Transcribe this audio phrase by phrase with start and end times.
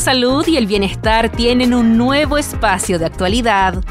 [0.00, 3.84] salud y el bienestar tienen un nuevo espacio de actualidad.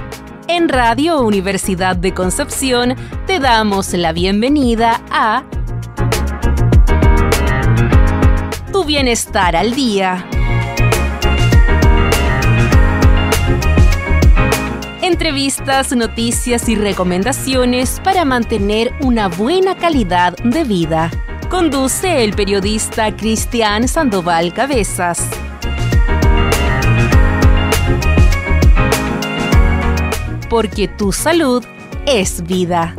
[0.48, 2.96] En Radio Universidad de Concepción
[3.28, 5.44] te damos la bienvenida a
[8.74, 10.26] Tu Bienestar al Día.
[15.04, 21.12] Entrevistas, noticias y recomendaciones para mantener una buena calidad de vida.
[21.50, 25.30] Conduce el periodista Cristian Sandoval Cabezas.
[30.50, 31.64] Porque tu salud
[32.08, 32.96] es vida.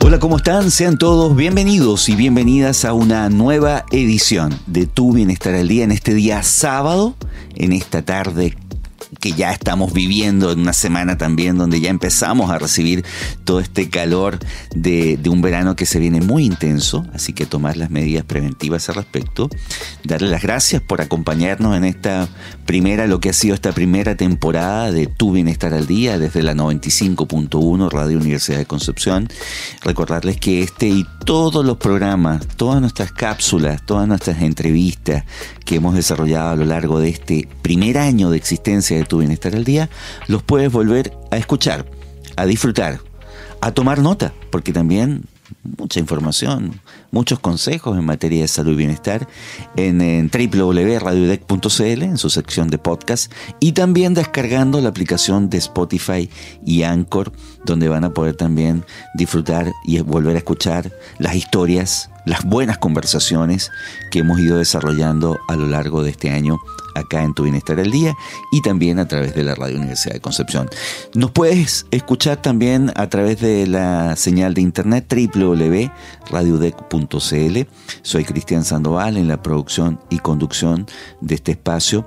[0.00, 0.70] Hola, ¿cómo están?
[0.70, 5.92] Sean todos bienvenidos y bienvenidas a una nueva edición de Tu Bienestar al Día en
[5.92, 7.14] este día sábado,
[7.54, 8.56] en esta tarde
[9.20, 13.04] que ya estamos viviendo en una semana también donde ya empezamos a recibir
[13.44, 14.38] todo este calor
[14.74, 18.94] de, un verano que se viene muy intenso, así que tomar las medidas preventivas al
[18.94, 19.50] respecto.
[20.04, 22.28] Darle las gracias por acompañarnos en esta
[22.64, 26.54] primera, lo que ha sido esta primera temporada de Tu Bienestar al Día desde la
[26.54, 29.28] 95.1 Radio Universidad de Concepción.
[29.82, 35.24] Recordarles que este y todos los programas, todas nuestras cápsulas, todas nuestras entrevistas
[35.64, 39.54] que hemos desarrollado a lo largo de este primer año de existencia de tu bienestar
[39.54, 39.88] al día,
[40.26, 41.86] los puedes volver a escuchar,
[42.36, 43.00] a disfrutar,
[43.60, 45.24] a tomar nota, porque también
[45.78, 49.26] mucha información, muchos consejos en materia de salud y bienestar
[49.76, 56.28] en, en www.radiodec.cl en su sección de podcast y también descargando la aplicación de Spotify
[56.64, 57.32] y Anchor
[57.64, 58.84] donde van a poder también
[59.14, 63.72] disfrutar y volver a escuchar las historias, las buenas conversaciones
[64.10, 66.58] que hemos ido desarrollando a lo largo de este año
[66.94, 68.14] acá en Tu Bienestar al Día
[68.52, 70.68] y también a través de la Radio Universidad de Concepción.
[71.14, 77.58] Nos puedes escuchar también a través de la señal de internet www.radiodec.cl.
[78.02, 80.84] Soy Cristian Sandoval en la producción y conducción
[81.22, 82.04] de este espacio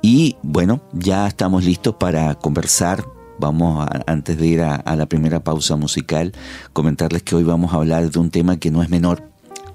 [0.00, 3.04] y bueno, ya estamos listos para conversar
[3.38, 6.32] vamos antes de ir a, la primera pausa musical,
[6.72, 9.27] comentarles que hoy vamos a hablar de un tema que no es menor,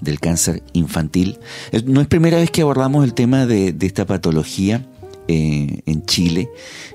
[0.04, 1.40] del cáncer infantil.
[1.86, 4.86] No es primera vez que abordamos el tema de, esta patología.
[5.30, 6.50] Eh, en Chile.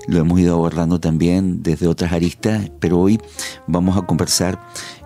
[0.07, 3.19] Lo hemos ido abordando también desde otras aristas, pero hoy
[3.65, 4.59] vamos a conversar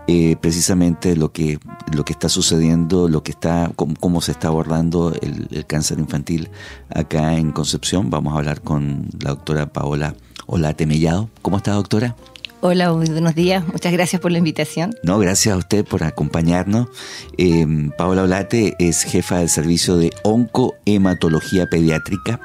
[0.05, 1.59] eh, precisamente lo que,
[1.93, 6.49] lo que está sucediendo, lo que está, cómo, se está abordando el, cáncer infantil
[6.89, 8.09] acá en Concepción.
[8.09, 10.15] Vamos a hablar con la doctora Paola
[10.45, 11.29] Olate Mellado.
[11.41, 12.17] ¿Cómo está, doctora?
[12.65, 13.67] Hola, buenos días.
[13.67, 14.95] Muchas gracias por la invitación.
[15.03, 16.87] No, gracias a usted por acompañarnos.
[17.37, 22.39] Eh, Paola Olate es jefa del servicio de oncohematología pediátrica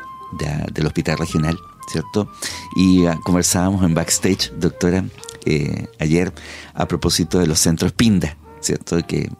[0.72, 1.56] del Hospital Regional,
[1.86, 2.28] ¿cierto?
[2.74, 5.04] Y ah, conversábamos en backstage, doctora,
[5.46, 6.32] eh, ayer
[6.74, 8.98] a propósito de los centros PINDA, ¿cierto?
[9.06, 9.30] Que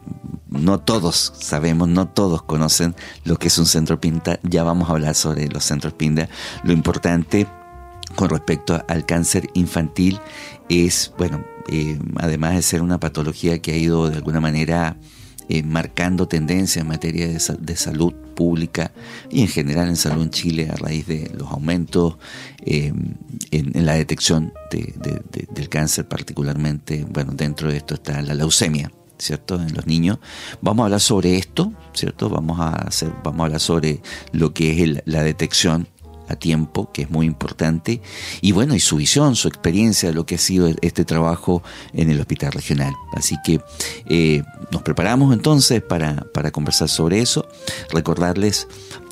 [0.47, 4.39] no todos sabemos, no todos conocen lo que es un centro PINDA.
[4.43, 6.29] Ya vamos a hablar sobre los centros PINDA.
[6.63, 7.47] Lo importante
[8.15, 10.19] con respecto al cáncer infantil
[10.69, 14.97] es, bueno, eh, además de ser una patología que ha ido de alguna manera
[15.49, 18.91] eh, marcando tendencia en materia de, salud pública
[19.31, 22.17] y en general en salud en Chile a raíz de los aumentos
[22.63, 22.93] eh,
[23.49, 28.91] en, la detección del cáncer particularmente, bueno, dentro de esto está la leucemia.
[29.21, 29.61] ¿Cierto?
[29.61, 30.19] En los niños.
[30.61, 32.29] Vamos a hablar sobre esto, ¿cierto?
[32.29, 35.89] Vamos a hacer, vamos a hablar sobre lo que es la detección
[36.29, 38.01] a tiempo, que es muy importante,
[38.41, 41.63] y bueno, y su visión, su experiencia, lo que ha sido este trabajo
[41.93, 42.93] en el hospital regional.
[43.13, 43.61] Así que
[44.07, 47.47] eh, nos preparamos entonces para, para conversar sobre eso,
[47.91, 48.67] recordarles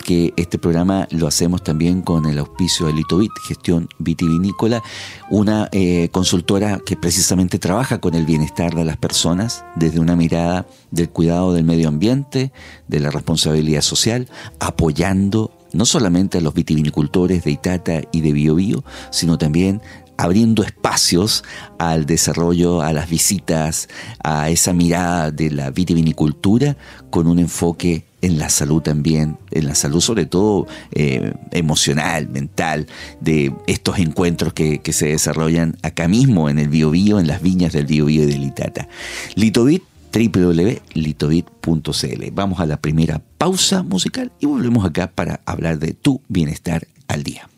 [0.07, 4.81] que este programa lo hacemos también con el auspicio de Litovit, gestión vitivinícola,
[5.29, 10.65] una eh, consultora que precisamente trabaja con el bienestar de las personas desde una mirada
[10.91, 12.53] del cuidado del medio ambiente,
[12.87, 14.29] de la responsabilidad social,
[14.61, 19.81] apoyando no solamente a los vitivinicultores de Itata y de Biobío, sino también
[20.17, 21.43] abriendo espacios
[21.77, 23.87] al desarrollo, a las visitas,
[24.23, 26.75] a esa mirada de la vitivinicultura
[27.11, 32.87] con un enfoque en la salud también, en la salud sobre todo eh, emocional, mental,
[33.21, 37.85] de estos encuentros que, se desarrollan acá mismo en el Biobío, en las viñas del
[37.85, 38.87] Biobío y del Itata.
[39.35, 42.31] Litovit www.litovit.cl.
[42.31, 47.23] Vamos a la primera pausa musical y volvemos acá para hablar de tu bienestar al
[47.23, 47.49] día.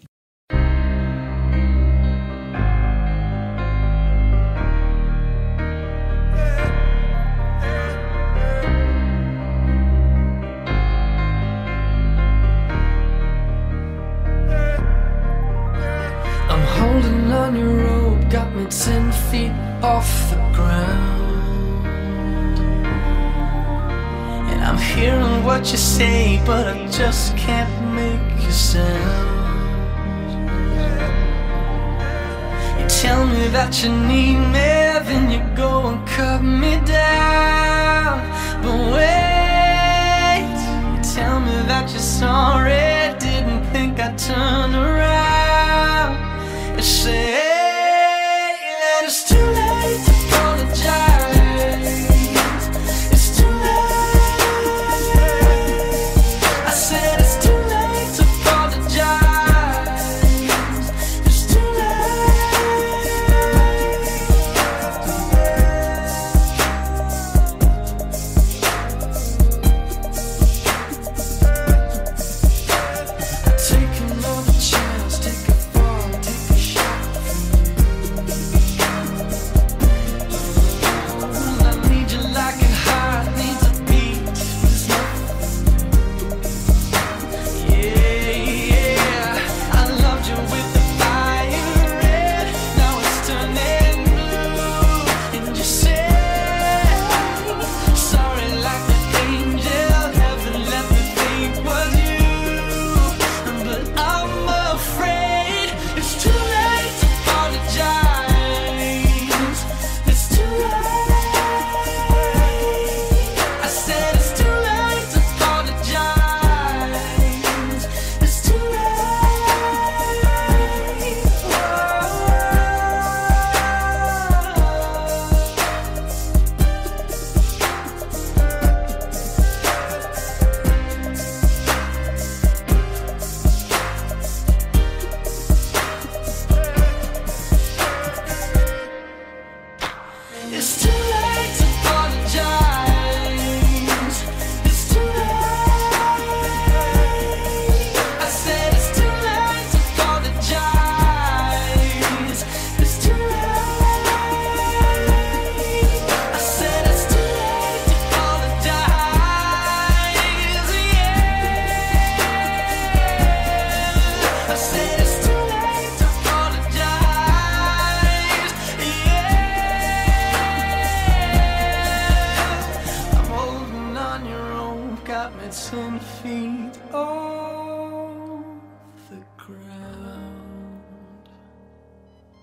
[16.49, 19.51] I'm holding on your rope, got me ten feet
[19.83, 21.18] off the ground.
[25.59, 29.77] What you say, but I just can't make you sound.
[32.79, 34.71] You tell me that you need me,
[35.07, 38.19] then you go and cut me down.
[38.63, 40.59] But wait,
[40.93, 46.13] you tell me that you're sorry, didn't think I'd turn around.
[46.77, 47.48] You say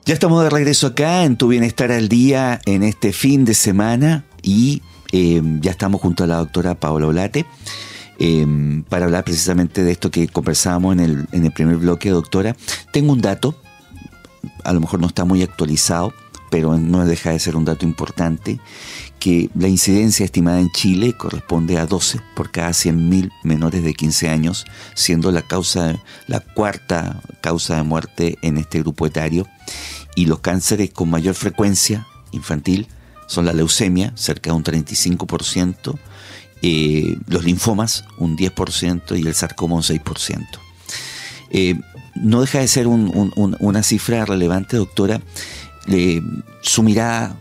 [0.06, 4.24] Ya estamos de regreso acá en Tu Bienestar al Día en este fin de semana
[4.40, 4.80] y
[5.10, 7.44] eh, ya estamos junto a la doctora Paola Olate
[8.20, 8.46] eh,
[8.88, 12.54] para hablar precisamente de esto que conversábamos en el, en el primer bloque, doctora.
[12.92, 13.60] Tengo un dato,
[14.62, 16.14] a lo mejor no está muy actualizado,
[16.52, 18.60] pero no deja de ser un dato importante,
[19.18, 24.28] que la incidencia estimada en Chile corresponde a 12 por cada 100.000 menores de 15
[24.28, 25.96] años, siendo la causa
[26.26, 29.46] la cuarta causa de muerte en este grupo etario
[30.14, 32.86] y los cánceres con mayor frecuencia infantil
[33.26, 35.98] son la leucemia, cerca de un 35%,
[36.62, 40.58] eh, los linfomas un 10% y el sarcoma un 6%.
[41.50, 41.74] Eh,
[42.14, 45.20] no deja de ser un- un- un- una cifra relevante, doctora,
[45.88, 46.22] eh,
[46.62, 47.36] su mirada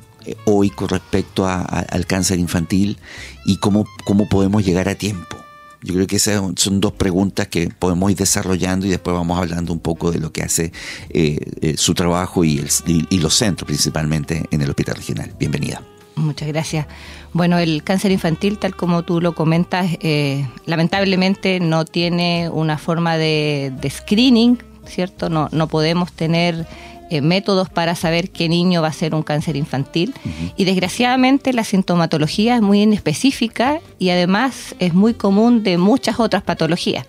[0.45, 2.97] hoy con respecto a- al cáncer infantil
[3.45, 5.37] y cómo, cómo podemos llegar a tiempo.
[5.81, 9.71] Yo creo que esas son dos preguntas que podemos ir desarrollando y después vamos hablando
[9.71, 10.71] un poco de lo que hace
[11.09, 15.31] eh, eh, su trabajo y, el- y los centros principalmente en el Hospital Regional.
[15.37, 15.81] Bienvenida.
[16.15, 16.87] Muchas gracias.
[17.33, 23.17] Bueno, el cáncer infantil, tal como tú lo comentas, eh, lamentablemente no tiene una forma
[23.17, 24.57] de, de screening,
[24.87, 25.29] ¿cierto?
[25.29, 26.65] No, no podemos tener
[27.09, 30.13] eh, métodos para saber qué niño va a ser un cáncer infantil.
[30.57, 36.43] Y desgraciadamente la sintomatología es muy inespecífica y además es muy común de muchas otras
[36.43, 37.05] patologías.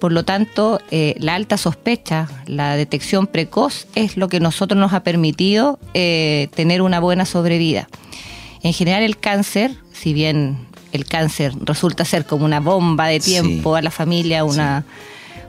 [0.00, 4.92] Por lo tanto, eh, la alta sospecha, la detección precoz es lo que nosotros nos
[4.92, 7.88] ha permitido eh, tener una buena sobrevida.
[8.62, 10.58] En general el cáncer, si bien
[10.92, 13.78] el cáncer resulta ser como una bomba de tiempo Sí.
[13.78, 14.84] a la familia, una,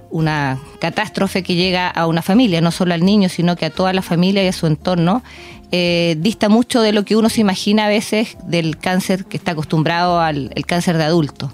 [0.09, 3.93] una catástrofe que llega a una familia, no solo al niño, sino que a toda
[3.93, 5.23] la familia y a su entorno,
[5.71, 9.51] eh, dista mucho de lo que uno se imagina a veces del cáncer que está
[9.51, 11.51] acostumbrado al el cáncer de adulto,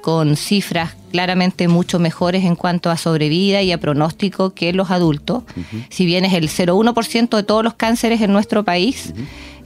[0.00, 5.44] con cifras claramente mucho mejores en cuanto a sobrevida y a pronóstico que los adultos.
[5.90, 9.12] Si bien es el 0,1% de todos los cánceres en nuestro país,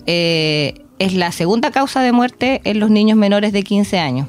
[0.06, 4.28] eh, es la segunda causa de muerte en los niños menores de 15 años.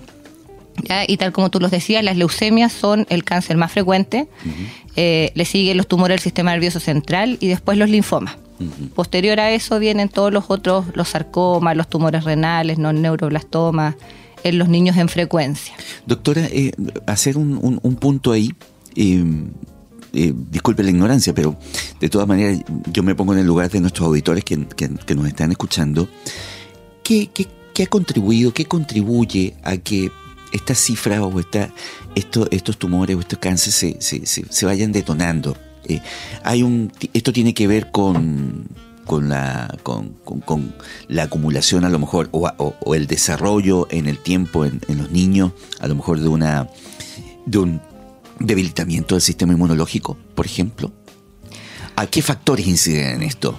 [0.87, 1.03] ¿Ya?
[1.07, 4.27] Y tal como tú los decías, las leucemias son el cáncer más frecuente,
[4.95, 8.37] eh, le siguen los tumores del sistema nervioso central y después los linfomas.
[8.95, 13.95] Posterior a eso vienen todos los otros, los sarcomas, los tumores renales, los neuroblastomas,
[14.43, 15.75] en los niños en frecuencia.
[16.05, 16.71] Doctora, eh,
[17.05, 18.53] hacer un, un- un punto ahí.
[18.95, 19.23] eh,
[20.13, 21.55] eh, disculpe la ignorancia, pero
[21.99, 25.13] de todas maneras yo me pongo en el lugar de nuestros auditores que, que- que
[25.15, 26.07] nos están escuchando.
[27.03, 30.09] ¿Qué, qué, qué ha contribuido, qué contribuye a que
[30.53, 31.69] estas cifras o esta,
[32.15, 35.55] esto- estos tumores o estos cánceres se, se- se- vayan detonando?
[35.85, 36.01] Eh,
[36.43, 38.67] hay un, esto tiene que ver con,
[39.05, 40.09] con, la, con,
[40.45, 40.73] con-
[41.07, 45.51] la acumulación a lo mejor o el desarrollo en el tiempo en, en los niños,
[45.79, 46.67] a lo mejor de una
[47.45, 47.81] de un
[48.39, 50.91] debilitamiento del sistema inmunológico, por ejemplo.
[51.95, 53.55] ¿A qué factores inciden en esto?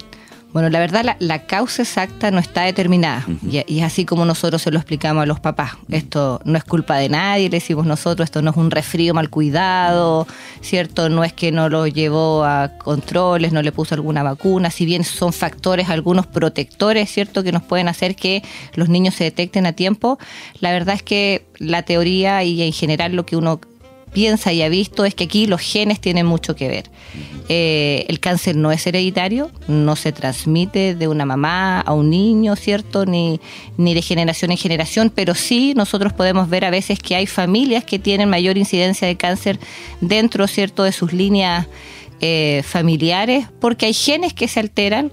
[0.51, 3.23] Bueno, la verdad, la, la causa exacta no está determinada.
[3.47, 5.73] y, y es así como nosotros se lo explicamos a los papás.
[5.89, 9.29] Esto no es culpa de nadie, le decimos nosotros, esto no es un resfrío mal
[9.29, 10.25] cuidado,
[10.61, 11.07] ¿cierto?
[11.09, 15.03] No es que no lo llevó a controles, no le puso alguna vacuna, si bien
[15.03, 17.43] son factores, algunos protectores, ¿cierto?
[17.43, 20.17] Que nos pueden hacer que los niños se detecten a tiempo.
[20.61, 23.59] La verdad es que la teoría y en general lo que uno
[24.13, 26.89] piensa y ha visto es que aquí los genes tienen mucho que ver.
[27.47, 32.55] Eh, el cáncer no es hereditario, no se transmite de una mamá a un niño,
[32.55, 33.05] ¿cierto?
[33.05, 33.39] Ni,
[33.77, 37.83] ni de generación en generación, pero sí nosotros podemos ver a veces que hay familias
[37.83, 39.59] que tienen mayor incidencia de cáncer
[40.01, 41.67] dentro, ¿cierto?, de sus líneas
[42.21, 45.09] eh, familiares, porque hay genes que se alteran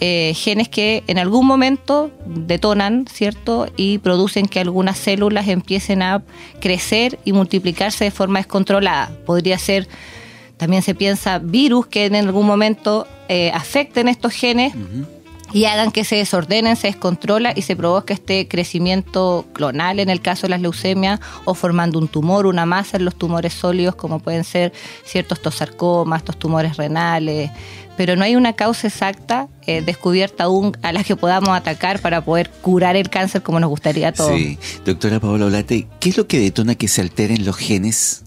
[0.00, 3.68] eh, genes que en algún momento detonan, ¿cierto?
[3.76, 6.22] Y producen que algunas células empiecen a
[6.60, 9.10] crecer y multiplicarse de forma descontrolada.
[9.26, 9.88] Podría ser,
[10.56, 14.72] también se piensa, virus que en algún momento eh, afecten estos genes
[15.52, 20.20] y hagan que se desordenen, se descontrola y se provoque este crecimiento clonal en el
[20.20, 24.20] caso de las leucemias o formando un tumor, una masa en los tumores sólidos como
[24.20, 24.72] pueden ser
[25.04, 27.50] ciertos estos sarcomas, estos tumores renales,
[27.96, 32.24] pero no hay una causa exacta eh, descubierta aún a la que podamos atacar para
[32.24, 34.32] poder curar el cáncer como nos gustaría a todos.
[34.32, 38.24] Sí, doctora Paola Olate, ¿qué es lo que detona que se alteren los genes?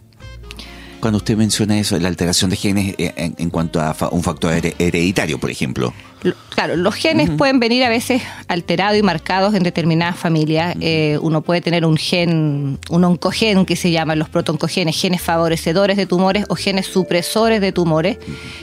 [1.03, 4.23] Cuando usted menciona eso, la alteración de genes eh, en, en cuanto a fa- un
[4.23, 5.93] factor here- hereditario, por ejemplo.
[6.23, 10.75] Lo- Claro, los genes pueden venir a veces alterados y marcados en determinadas familias.
[10.79, 15.97] Eh, uno puede tener un gen, un oncogen que se llaman los protoncogenes, genes favorecedores
[15.97, 18.17] de tumores o genes supresores de tumores,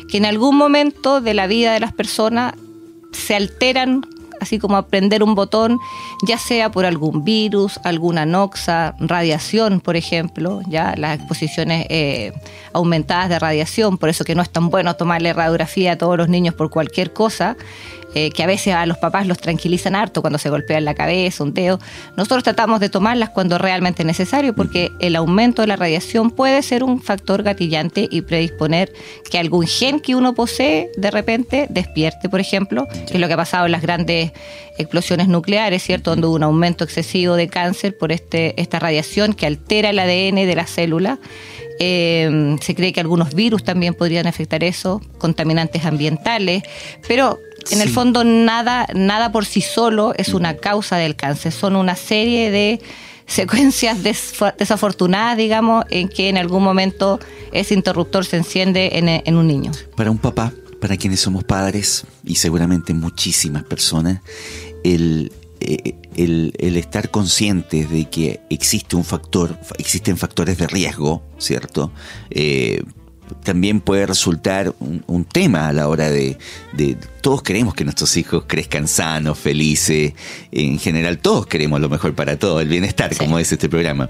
[0.09, 2.55] que en algún momento de la vida de las personas
[3.13, 4.07] se alteran,
[4.41, 5.79] así como a prender un botón,
[6.27, 12.33] ya sea por algún virus, alguna noxa, radiación, por ejemplo, ya las exposiciones eh,
[12.73, 16.29] aumentadas de radiación, por eso que no es tan bueno tomarle radiografía a todos los
[16.29, 17.57] niños por cualquier cosa.
[18.15, 21.45] Eh, que a veces a los papás los tranquilizan harto cuando se golpean la cabeza,
[21.45, 21.79] un dedo.
[22.17, 26.63] Nosotros tratamos de tomarlas cuando realmente es necesario, porque el aumento de la radiación puede
[26.63, 28.93] ser un factor gatillante y predisponer
[29.31, 33.35] que algún gen que uno posee de repente despierte, por ejemplo, que es lo que
[33.35, 34.33] ha pasado en las grandes
[34.79, 36.11] explosiones nucleares, ¿cierto?
[36.11, 40.47] Donde hubo un aumento excesivo de cáncer por este, esta radiación que altera el ADN
[40.47, 41.19] de la célula.
[41.83, 46.63] Eh, se cree que algunos virus también podrían afectar eso, contaminantes ambientales,
[47.09, 47.39] pero
[47.71, 51.97] en el fondo nada, nada por sí solo es una causa del cáncer, son una
[51.97, 52.81] serie de
[53.27, 57.21] secuencias desafortunadas, digamos, en que en algún momento
[57.53, 59.71] ese interruptor se enciende en, en un niño.
[59.97, 64.21] Para un papá, para quienes somos padres, y seguramente muchísimas personas,
[64.83, 71.23] el, eh, el, el estar conscientes de que existe un factor, existen factores de riesgo,
[71.39, 71.93] ¿cierto?
[72.31, 72.83] Eh,
[73.43, 76.39] también puede resultar un, un tema a la hora de,
[76.73, 80.13] de- Todos queremos que nuestros hijos crezcan sanos, felices.
[80.53, 83.19] En general, todos queremos lo mejor para todos, el bienestar, Sí.
[83.19, 84.09] como es este programa.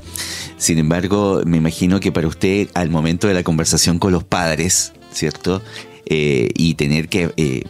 [0.59, 4.93] Sin embargo, me imagino que para usted, al momento de la conversación con los padres,
[5.12, 5.62] ¿cierto?
[6.07, 7.65] Eh, y tener que eh,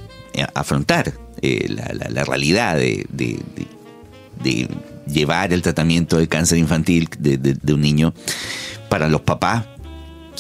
[0.54, 3.66] afrontar eh, la, la- la realidad de, de- de-
[4.42, 4.68] de
[5.06, 8.14] llevar el tratamiento de cáncer infantil de un niño,
[8.88, 9.66] para los papás,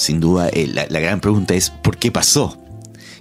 [0.00, 2.56] sin duda, eh, la, gran pregunta es, ¿por qué pasó?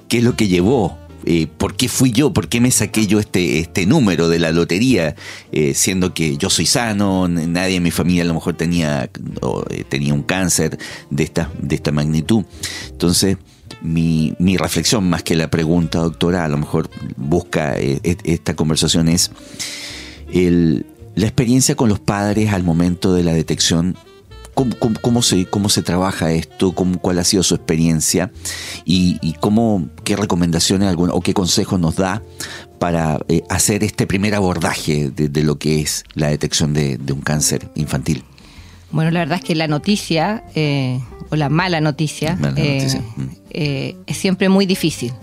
[0.08, 0.98] ¿Qué es lo que llevó?
[1.26, 2.32] Eh, ¿Por qué fui yo?
[2.32, 5.16] ¿Por qué me saqué yo este, este número de la lotería?
[5.52, 9.10] Eh, siendo que yo soy sano, nadie en mi familia a lo mejor tenía,
[9.42, 10.78] o, tenía un cáncer
[11.10, 12.46] de esta, de esta magnitud.
[12.90, 13.36] Entonces,
[13.82, 19.10] mi, mi reflexión, más que la pregunta, doctora, a lo mejor busca et- esta conversación
[19.10, 19.32] es
[20.32, 23.98] el- la experiencia con los padres al momento de la detección.
[24.60, 26.74] ¿Cómo, cómo- cómo se, cómo se trabaja esto?
[26.74, 28.30] ¿Cómo, ¿Cuál ha sido su experiencia?
[28.84, 32.22] ¿Y, y cómo, qué recomendaciones alguna, o qué consejos nos da
[32.78, 37.14] para eh, hacer este primer abordaje de, de lo que es la detección de, de
[37.14, 38.26] un cáncer infantil?
[38.92, 41.00] Bueno, la verdad es que la noticia, eh,
[41.30, 43.30] o la mala noticia, Mala eh, noticia, mm.
[44.08, 45.14] es siempre muy difícil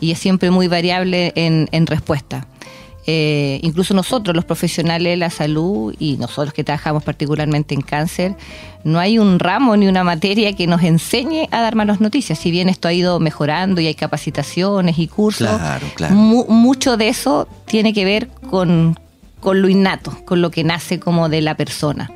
[0.00, 2.46] y es siempre muy variable en, en respuesta.
[3.08, 8.34] Eh, incluso nosotros, los profesionales de la salud y nosotros que trabajamos particularmente en cáncer,
[8.82, 12.38] no hay un ramo ni una materia que nos enseñe a dar malas noticias.
[12.38, 15.60] Si bien esto ha ido mejorando y hay capacitaciones y cursos,
[16.10, 18.98] mucho de eso tiene que ver con,
[19.38, 22.10] con lo innato, con lo que nace como de la persona.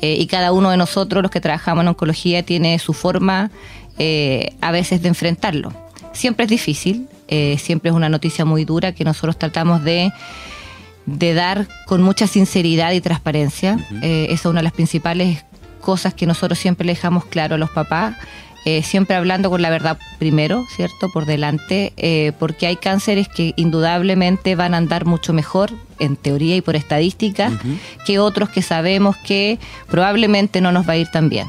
[0.00, 3.50] Eh, y cada uno de nosotros, los que trabajamos en oncología, tiene su forma
[3.98, 5.74] eh, a veces de enfrentarlo.
[6.12, 10.12] Siempre es difícil, eh, siempre es una noticia muy dura que nosotros tratamos de,
[11.06, 13.78] de dar con mucha sinceridad y transparencia.
[14.02, 15.44] esa es una de las principales
[15.80, 18.14] cosas que nosotros siempre le dejamos claro a los papás.
[18.82, 21.08] siempre hablando con la verdad primero, ¿cierto?
[21.10, 26.60] Por delante, porque hay cánceres que indudablemente van a andar mucho mejor en teoría y
[26.60, 27.50] por estadística,
[28.04, 29.58] que otros que sabemos que
[29.88, 31.46] probablemente no nos va a ir tan bien.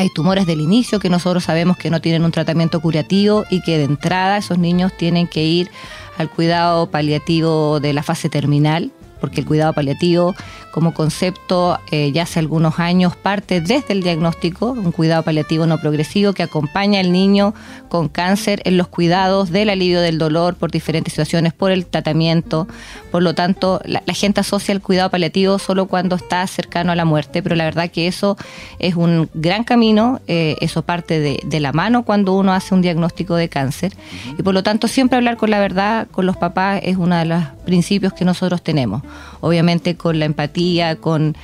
[0.00, 3.76] Hay tumores del inicio que nosotros sabemos que no tienen un tratamiento curativo y que
[3.76, 5.70] de entrada esos niños tienen que ir
[6.16, 10.34] al cuidado paliativo de la fase terminal porque el cuidado paliativo
[10.70, 15.78] como concepto eh, ya hace algunos años parte desde el diagnóstico, un cuidado paliativo no
[15.78, 17.54] progresivo que acompaña al niño
[17.88, 22.68] con cáncer en los cuidados del alivio del dolor por diferentes situaciones, por el tratamiento.
[23.10, 27.04] Por lo tanto, la, gente asocia el cuidado paliativo solo cuando está cercano a la
[27.04, 28.36] muerte, pero la verdad que eso
[28.78, 32.82] es un gran camino, eh, eso parte de, de, la mano cuando uno hace un
[32.82, 33.92] diagnóstico de cáncer.
[34.38, 37.24] Y por lo tanto, siempre hablar con la verdad con los papás es uno de
[37.24, 39.02] los principios que nosotros tenemos
[39.40, 41.36] obviamente con la empatía, con,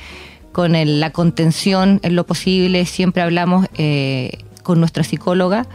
[0.52, 2.85] con la contención en lo posible.
[2.87, 5.68] Siempre hablamos eh, con nuestra psicóloga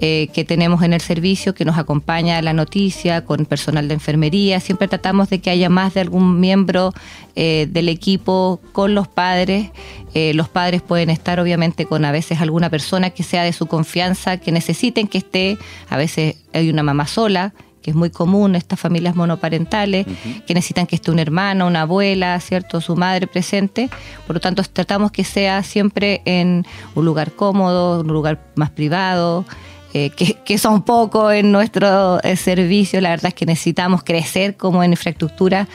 [0.00, 3.94] eh, que tenemos en el servicio, que nos acompaña a la noticia, con personal de
[3.94, 4.60] enfermería.
[4.60, 6.94] Siempre tratamos de que haya más de algún miembro
[7.34, 9.70] eh, del equipo con los padres.
[10.14, 14.36] los padres pueden estar obviamente con a veces alguna persona que sea de su confianza,
[14.38, 15.58] que necesiten que esté.
[15.90, 17.52] A veces hay una mamá sola
[17.88, 20.06] que es muy común, estas familias monoparentales,
[20.46, 22.82] que necesitan que esté un hermano, una abuela, ¿cierto?
[22.82, 23.88] Su madre presente.
[24.26, 29.46] Por lo tanto, tratamos que sea siempre en un lugar cómodo, un lugar más privado,
[29.94, 33.00] eh, que, que, son pocos en nuestro eh, servicio.
[33.00, 35.66] La verdad es que necesitamos crecer como en infraestructura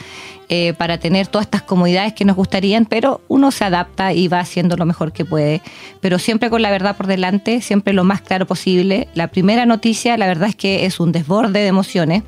[0.55, 4.39] eh, para tener todas estas comodidades que nos gustarían, pero uno se adapta y va
[4.39, 5.63] haciendo lo mejor que puede.
[5.99, 9.07] Pero siempre con la verdad por delante, siempre lo más claro posible.
[9.15, 12.21] La primera noticia, la verdad es que es un desborde de emociones.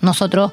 [0.00, 0.52] Nosotros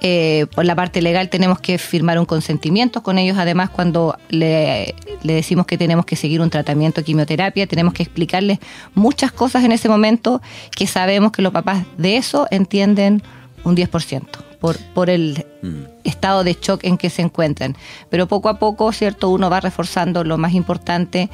[0.00, 3.38] eh, por la parte legal tenemos que firmar un consentimiento con ellos.
[3.38, 8.58] Además, cuando le, decimos que tenemos que seguir un tratamiento de quimioterapia, tenemos que explicarles
[8.96, 10.42] muchas cosas en ese momento
[10.74, 13.22] que sabemos que los papás de eso entienden
[13.62, 16.04] un 10% por, por el mm.
[16.04, 17.76] estado de shock en que se encuentran.
[18.10, 19.28] Pero poco a poco, ¿cierto?
[19.28, 21.30] Uno va reforzando lo más importante,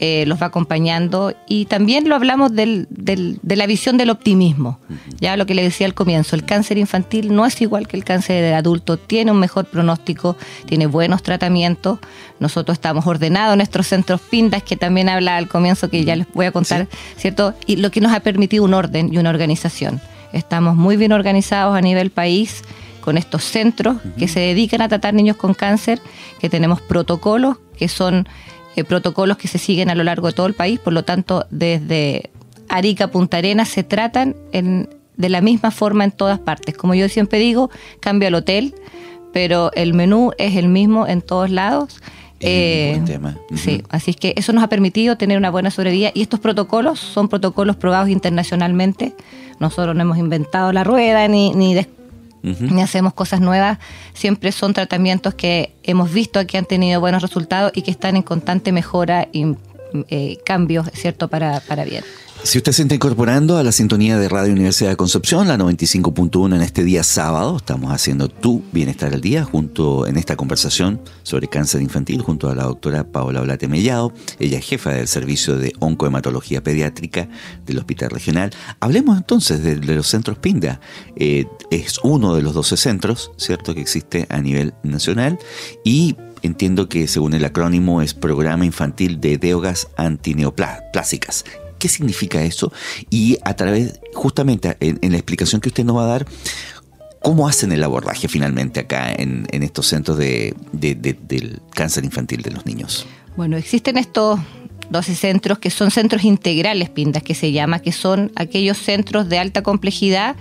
[0.00, 4.80] eh, los va acompañando y también lo hablamos del, del, de la visión del optimismo.
[5.20, 8.02] Ya lo que le decía al comienzo, el cáncer infantil no es igual que el
[8.02, 12.00] cáncer de adulto, tiene un mejor pronóstico, tiene buenos tratamientos.
[12.40, 16.26] Nosotros estamos ordenados en nuestros centros PINDAS, que también habla al comienzo, que ya les
[16.32, 17.54] voy a contar, ¿cierto?
[17.64, 20.00] Y lo que nos ha permitido un orden y una organización.
[20.32, 22.62] Estamos muy bien organizados a nivel país
[23.00, 26.00] con estos centros que se dedican a tratar niños con cáncer,
[26.40, 28.28] que tenemos protocolos que son
[28.76, 31.46] eh, protocolos que se siguen a lo largo de todo el país, por lo tanto
[31.50, 32.30] desde
[32.68, 36.76] Arica, Punta Arenas se tratan de la misma forma en todas partes.
[36.76, 38.74] Como yo siempre digo, cambia el hotel,
[39.32, 42.00] pero el menú es el mismo en todos lados.
[42.40, 43.00] Eh,
[43.54, 46.98] Sí, así es que eso nos ha permitido tener una buena sobrevida y estos protocolos
[46.98, 49.14] son protocolos probados internacionalmente.
[49.62, 51.74] Nosotros no hemos inventado la rueda ni, ni,
[52.42, 53.78] ni hacemos cosas nuevas.
[54.12, 58.22] Siempre son tratamientos que hemos visto que han tenido buenos resultados y que están en
[58.22, 59.54] constante mejora y
[60.08, 62.04] eh, cambios, ¿cierto?, para, para bien.
[62.44, 66.56] Si usted se está incorporando a la sintonía de Radio Universidad de Concepción, la 95.1
[66.56, 71.46] en este día sábado, estamos haciendo tu bienestar al día junto en esta conversación sobre
[71.46, 74.12] cáncer infantil junto a la doctora Paola Blate Mellado.
[74.40, 77.28] Ella es jefa del servicio de oncohematología pediátrica
[77.64, 78.50] del Hospital Regional.
[78.80, 80.80] Hablemos entonces de, los centros PINDA.
[81.14, 85.38] Eh, es uno de los 12 centros, ¿cierto?, que existe a nivel nacional
[85.84, 91.44] y entiendo que según el acrónimo es Programa Infantil de Deogas Antineoplásicas.
[91.82, 92.72] ¿Qué significa eso?
[93.10, 96.26] Y a través, justamente en, la explicación que usted nos va a dar,
[97.20, 102.66] ¿cómo hacen el abordaje finalmente acá en, estos centros de, del cáncer infantil de los
[102.66, 103.04] niños?
[103.36, 104.38] Bueno, existen estos
[104.90, 109.40] 12 centros que son centros integrales, Pindas, que se llama, que son aquellos centros de
[109.40, 110.36] alta complejidad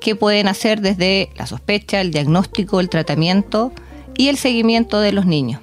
[0.00, 3.72] que pueden hacer desde la sospecha, el diagnóstico, el tratamiento
[4.16, 5.60] y el seguimiento de los niños.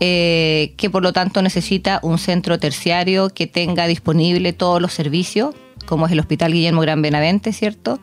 [0.00, 5.54] Eh, que por lo tanto necesita un centro terciario que tenga disponible todos los servicios,
[5.86, 8.00] como es el Hospital Guillermo Gran Benavente, ¿cierto?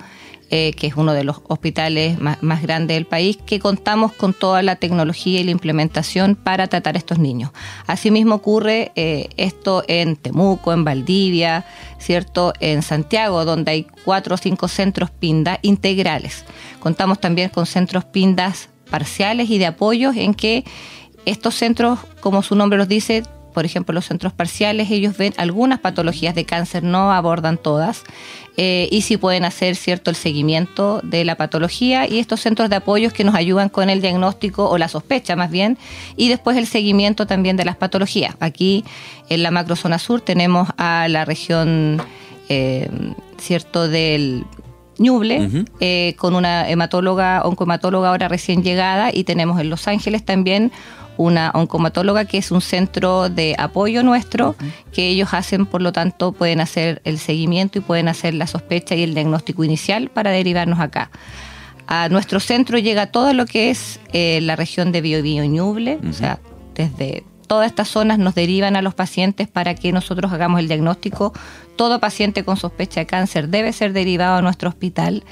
[0.53, 4.61] eh, que es uno de los hospitales más, grandes del país, que contamos con toda
[4.61, 7.51] la tecnología y la implementación para tratar a estos niños.
[7.87, 11.65] Asimismo ocurre eh, esto en Temuco, en Valdivia,
[11.99, 12.51] ¿cierto?
[12.59, 16.43] En Santiago, donde hay cuatro o cinco centros PINDA integrales.
[16.81, 20.65] Contamos también con centros PINDAS parciales y de apoyos en que
[21.25, 25.79] estos centros, como su nombre los dice, por ejemplo, los centros parciales, ellos ven algunas
[25.79, 28.03] patologías de cáncer, no abordan todas,
[28.57, 32.77] eh, y sí pueden hacer cierto el seguimiento de la patología y estos centros de
[32.77, 35.77] apoyos que nos ayudan con el diagnóstico o la sospecha más bien,
[36.15, 38.35] y después el seguimiento también de las patologías.
[38.39, 38.83] Aquí
[39.29, 42.01] en la macrozona sur tenemos a la región,
[42.49, 42.89] eh,
[43.37, 44.45] cierto, del
[44.97, 50.71] Ñuble, eh, con una hematóloga, oncohematóloga ahora recién llegada, y tenemos en Los Ángeles también
[51.21, 54.55] una oncomatóloga que es un centro de apoyo nuestro
[54.91, 58.95] que ellos hacen, por lo tanto, pueden hacer el seguimiento y pueden hacer la sospecha
[58.95, 61.11] y el diagnóstico inicial para derivarnos acá.
[61.87, 66.13] A nuestro centro llega todo lo que es eh, la región de Biobío Ñuble, o
[66.13, 66.39] sea,
[66.75, 71.33] desde todas estas zonas nos derivan a los pacientes para que nosotros hagamos el diagnóstico.
[71.75, 75.25] Todo paciente con sospecha de cáncer debe ser derivado a nuestro hospital,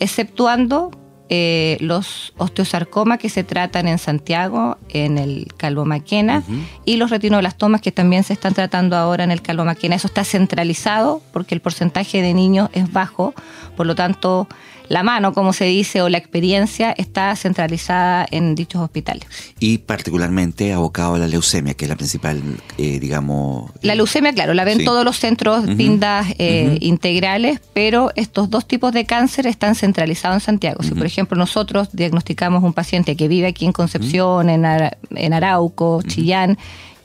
[0.00, 0.90] exceptuando
[1.28, 6.42] eh, los osteosarcomas que se tratan en Santiago, en el Calvo Maquena,
[6.84, 9.96] y los retinoblastomas que también se están tratando ahora en el Calvo Maquena.
[9.96, 13.34] Eso está centralizado porque el porcentaje de niños es bajo,
[13.76, 14.48] por lo tanto
[14.92, 19.24] la mano, como se dice, o la experiencia está centralizada en dichos hospitales.
[19.58, 22.42] Y particularmente abocado a la leucemia, que es la principal,
[22.76, 23.70] eh, digamos...
[23.80, 28.92] La leucemia, claro, la ven todos los centros PINDAS eh, integrales, pero estos dos tipos
[28.92, 30.82] de cáncer están centralizados en Santiago.
[30.82, 36.02] Si, por ejemplo, nosotros diagnosticamos un paciente que vive aquí en Concepción, en, en Arauco,
[36.06, 36.58] Chillán,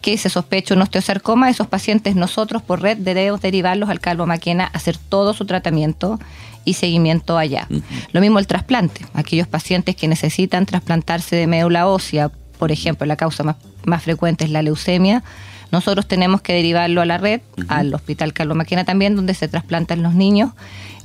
[0.07, 4.63] que se sospecha un osteosarcoma, esos pacientes nosotros por red debemos derivarlos al Calvo Maquena,
[4.63, 6.17] hacer todo su tratamiento
[6.63, 7.67] y seguimiento allá.
[8.13, 13.17] Lo mismo el trasplante, aquellos pacientes que necesitan trasplantarse de médula ósea, por ejemplo, la
[13.17, 15.25] causa más, más frecuente es la leucemia,
[15.73, 20.03] nosotros tenemos que derivarlo a la red, al Hospital Carlos Maquena también, donde se trasplantan
[20.03, 20.51] los niños.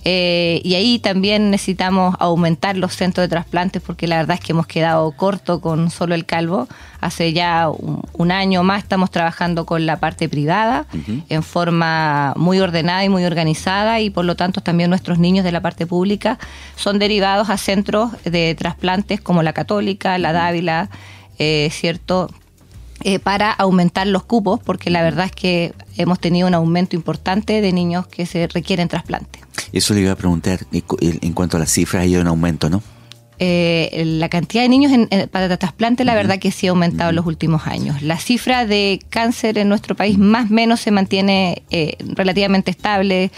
[0.05, 4.53] Eh, y ahí también necesitamos aumentar los centros de trasplantes porque la verdad es que
[4.53, 6.67] hemos quedado corto con solo el calvo.
[7.01, 10.87] Hace ya un, año más estamos trabajando con la parte privada
[11.29, 15.53] en forma muy ordenada y muy organizada y por lo tanto también nuestros niños de
[15.53, 16.39] la parte pública
[16.77, 20.89] son derivados a centros de trasplantes como la Católica, la Dávila,
[21.39, 22.31] eh, ¿cierto?
[23.05, 27.61] Eh, para aumentar los cupos, porque la verdad es que hemos tenido un aumento importante
[27.61, 29.41] de niños que se requieren trasplante.
[29.73, 32.83] Eso le iba a preguntar, en cuanto a las cifras, hay un aumento, ¿no?
[33.45, 37.17] Eh, la cantidad de niños en, para trasplante, la verdad que sí ha aumentado en
[37.17, 38.01] los últimos años.
[38.01, 41.63] La cifra de cáncer en nuestro país más o menos se mantiene
[42.15, 43.33] relativamente estable.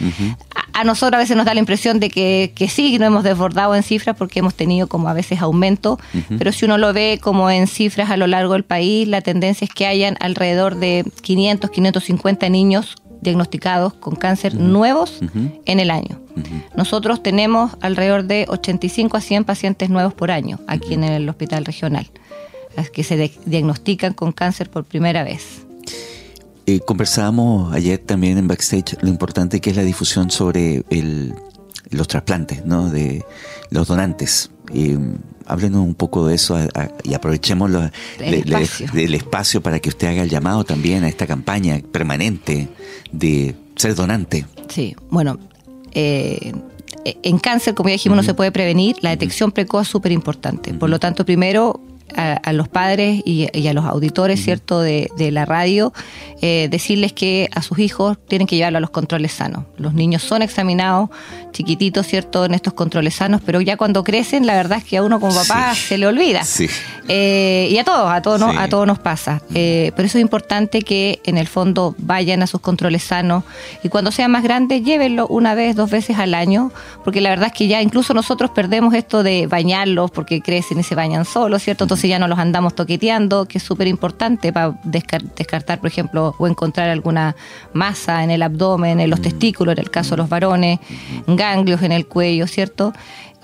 [0.74, 3.74] A nosotros a veces nos da la impresión de que, que sí, no hemos desbordado
[3.74, 5.98] en cifras porque hemos tenido como a veces aumento,
[6.36, 9.64] pero si uno lo ve como en cifras a lo largo del país, la tendencia
[9.64, 15.20] es que hayan alrededor de 500, 550 niños diagnosticados con cáncer nuevos
[15.64, 16.20] en el año.
[16.76, 21.64] Nosotros tenemos alrededor de 85 a 100 pacientes nuevos por año aquí en el hospital
[21.64, 22.08] regional,
[22.92, 25.66] que se diagnostican con cáncer por primera vez.
[26.66, 31.34] Eh, conversábamos ayer también en backstage lo importante que es la difusión sobre el,
[31.90, 32.88] los trasplantes, ¿no?
[32.88, 33.24] De
[33.70, 34.50] los donantes.
[34.72, 34.98] Eh,
[35.46, 36.58] háblenos un poco de eso
[37.02, 37.70] y aprovechemos
[38.18, 42.68] del espacio para que usted haga el llamado también a esta campaña permanente
[43.12, 44.46] de ser donante.
[44.68, 45.38] Sí, bueno,
[45.92, 46.52] eh,
[47.04, 48.96] en cáncer, como ya dijimos, no se puede prevenir.
[49.00, 50.72] La detección precoz es súper importante.
[50.74, 51.80] Por lo tanto, primero
[52.16, 55.92] a, los padres y, a los auditores, ¿cierto?, de, la radio,
[56.42, 59.64] eh, decirles que a sus hijos tienen que llevarlo a los controles sanos.
[59.78, 61.10] Los niños son examinados
[61.52, 65.02] chiquititos, ¿cierto?, en estos controles sanos, pero ya cuando crecen, la verdad es que a
[65.02, 66.42] uno como papá se le olvida.
[67.08, 69.42] Eh, y a todos, a todos, a todos nos pasa.
[69.54, 73.44] Eh, pero eso es importante que en el fondo vayan a sus controles sanos
[73.82, 76.72] y cuando sean más grandes, llévenlo una vez, dos veces al año,
[77.04, 80.82] porque la verdad es que ya incluso nosotros perdemos esto de bañarlos porque crecen y
[80.82, 81.84] se bañan solos, ¿cierto?
[81.94, 86.48] Entonces ya no los andamos toqueteando, que es súper importante para descartar, por ejemplo, o
[86.48, 87.36] encontrar alguna
[87.72, 90.80] masa en el abdomen, en los testículos, en el caso de los varones,
[91.28, 92.92] ganglios en el cuello, ¿cierto?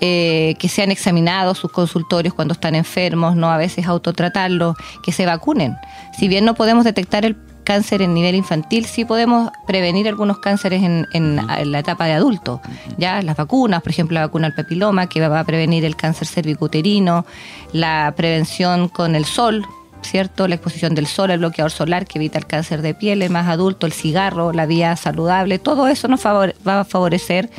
[0.01, 5.25] Eh, que sean examinados sus consultorios cuando están enfermos, no a veces autotratarlos, que se
[5.25, 5.77] vacunen.
[6.19, 7.37] Si bien no podemos detectar el
[7.71, 11.35] cáncer en nivel infantil, sí podemos prevenir algunos cánceres en,
[11.71, 12.59] la etapa de adulto.
[12.97, 16.27] Ya las vacunas, por ejemplo, la vacuna al papiloma, que va a prevenir el cáncer
[16.27, 17.25] cervicuterino,
[17.71, 19.65] la prevención con el sol,
[20.01, 20.49] ¿cierto?
[20.49, 23.47] La exposición del sol, el bloqueador solar que evita el cáncer de piel, el más
[23.47, 27.49] adulto, el cigarro, la vía saludable, todo eso nos va a favorecer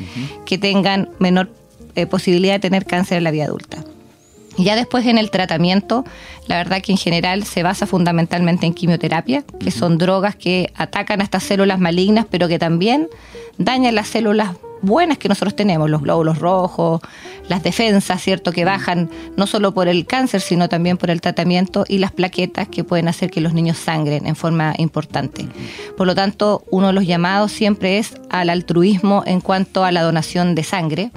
[0.44, 1.48] que tengan menor
[1.94, 3.78] eh, posibilidad de tener cáncer en la vida adulta.
[4.56, 6.04] Y ya después en el tratamiento,
[6.46, 11.20] la verdad que en general se basa fundamentalmente en quimioterapia, que son drogas que atacan
[11.20, 13.08] a estas células malignas, pero que también
[13.58, 14.50] dañan las células
[14.82, 17.00] buenas que nosotros tenemos, los glóbulos rojos,
[17.48, 18.52] las defensas, ¿cierto?
[18.52, 22.68] Que bajan no solo por el cáncer, sino también por el tratamiento y las plaquetas
[22.68, 25.48] que pueden hacer que los niños sangren en forma importante.
[25.96, 30.02] Por lo tanto, uno de los llamados siempre es al altruismo en cuanto a la
[30.02, 31.10] donación de sangre.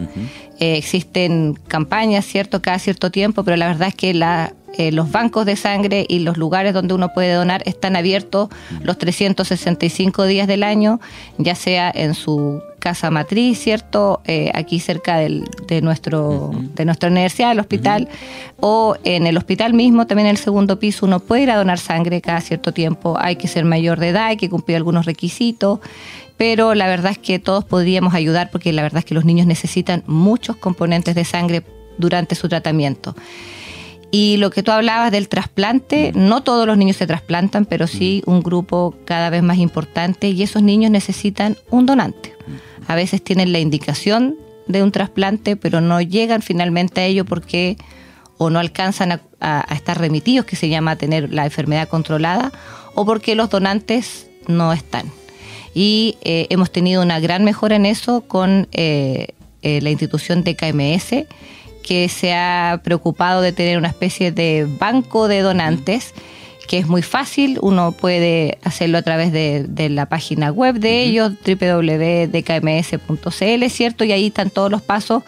[0.59, 2.61] Eh, existen campañas, ¿cierto?
[2.61, 6.19] Cada cierto tiempo, pero la verdad es que la eh, los bancos de sangre y
[6.19, 8.49] los lugares donde uno puede donar están abiertos
[8.81, 10.99] los 365 días del año,
[11.37, 14.21] ya sea en su casa matriz, ¿cierto?
[14.25, 18.09] Eh, aquí cerca del, de, nuestro, de nuestra universidad, el hospital,
[18.59, 21.79] o en el hospital mismo, también en el segundo piso, uno puede ir a donar
[21.79, 23.17] sangre cada cierto tiempo.
[23.17, 25.79] Hay que ser mayor de edad, hay que cumplir algunos requisitos
[26.37, 29.47] pero la verdad es que todos podríamos ayudar porque la verdad es que los niños
[29.47, 31.63] necesitan muchos componentes de sangre
[31.97, 33.15] durante su tratamiento.
[34.11, 36.27] Y lo que tú hablabas del trasplante, mm.
[36.27, 38.31] no todos los niños se trasplantan, pero sí mm.
[38.31, 42.33] un grupo cada vez más importante y esos niños necesitan un donante.
[42.47, 42.91] Mm.
[42.91, 44.35] A veces tienen la indicación
[44.67, 47.77] de un trasplante, pero no llegan finalmente a ello porque
[48.37, 52.51] o no alcanzan a, estar remitidos, que se llama tener la enfermedad controlada,
[52.95, 55.11] o porque los donantes no están.
[55.75, 59.27] Y eh, hemos tenido una gran mejora en eso con eh,
[59.61, 61.25] eh, la institución de KMS,
[61.83, 66.13] que se ha preocupado de tener una especie de banco de donantes
[66.65, 71.33] que es muy fácil, uno puede hacerlo a través de, la página web de ellos,
[71.45, 72.09] www.dkms.cl,
[73.69, 74.03] ¿cierto?
[74.03, 75.21] Y ahí están todos los pasos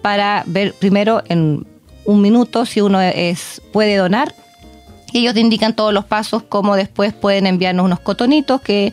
[0.00, 1.66] para ver primero en
[2.04, 4.32] un minuto si uno es, puede donar.
[5.12, 8.92] Y ellos te indican todos los pasos, como después pueden enviarnos unos cotonitos que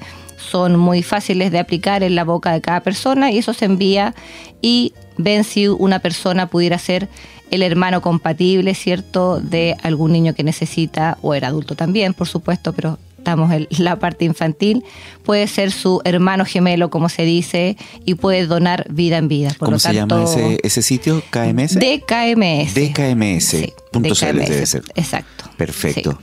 [0.49, 4.13] son muy fáciles de aplicar en la boca de cada persona y eso se envía
[4.61, 7.09] y ven si una persona pudiera ser
[7.51, 12.73] el hermano compatible, ¿cierto?, de algún niño que necesita, o el adulto también, por supuesto,
[12.73, 14.83] pero estamos en la parte infantil,
[15.23, 19.55] puede ser su hermano gemelo, como se dice, y puede donar vida en vida.
[19.59, 20.25] ¿Cómo se llama
[20.63, 21.21] ese, sitio?
[21.29, 21.75] ¿KMS?
[21.75, 22.73] DKMS.
[22.73, 23.43] DKMS.
[23.43, 24.83] Sí, punto debe ser.
[24.95, 25.45] Exacto.
[25.55, 26.19] Perfecto.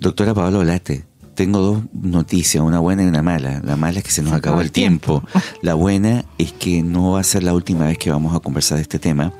[0.00, 1.04] Doctora Pablo Olate,
[1.40, 3.62] tengo dos noticias, una buena y una mala.
[3.64, 5.24] La mala es que se nos acabó el tiempo.
[5.62, 8.76] La buena es que no va a ser la última vez que vamos a conversar
[8.76, 9.32] de este tema.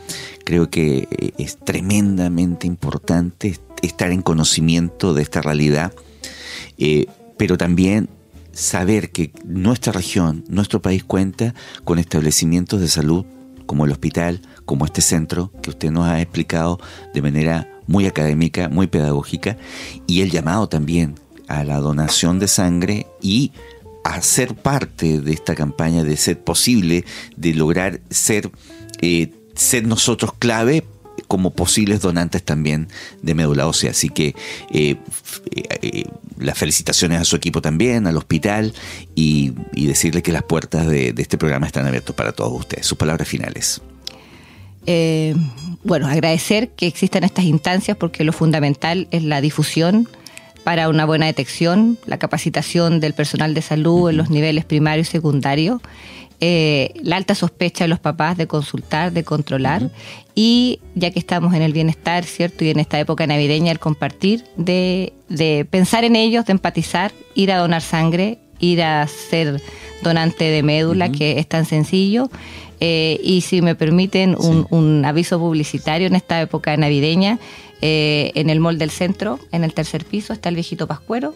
[0.47, 5.93] Creo que eh, es tremendamente importante estar en conocimiento de esta realidad,
[6.79, 7.05] eh,
[7.37, 8.09] pero también
[8.53, 13.27] saber que nuestra región, nuestro país cuenta con establecimientos de salud
[13.67, 16.81] como el hospital, como este centro que usted nos ha explicado
[17.13, 19.59] de manera muy académica, muy pedagógica,
[20.07, 21.17] y el llamado también
[21.51, 23.53] a la donación de sangre y
[24.05, 27.05] a ser parte de esta campaña, de ser posible,
[27.37, 28.51] de lograr ser,
[29.03, 30.85] eh, ser nosotros clave
[31.27, 32.89] como posibles donantes también
[33.21, 33.91] de médula ósea.
[33.91, 34.35] Así que
[34.73, 34.97] eh,
[35.83, 36.05] eh,
[36.39, 38.73] las felicitaciones a su equipo también, al hospital
[39.15, 42.87] y, decirle que las puertas de, este programa están abiertas para todos ustedes.
[42.87, 43.83] Sus palabras finales.
[45.83, 50.09] bueno, agradecer que existan estas instancias porque lo fundamental es la difusión
[50.71, 55.05] para una buena detección, la capacitación del personal de salud en los niveles primario y
[55.05, 55.83] secundario,
[56.39, 59.91] eh, la alta sospecha de los papás de consultar, de controlar
[60.37, 62.65] y ya que estamos en el bienestar, ¿cierto?
[62.65, 65.13] Y en esta época navideña, el compartir, de,
[65.71, 69.61] pensar en ellos, de empatizar, ir a donar sangre, ir a ser
[70.05, 72.31] donante de médula, que es tan sencillo.
[72.79, 77.41] Eh, y si me permiten un, un aviso publicitario en esta época navideña,
[77.83, 81.35] eh, en el mall del centro, en el tercer piso, está el viejito Pascuero,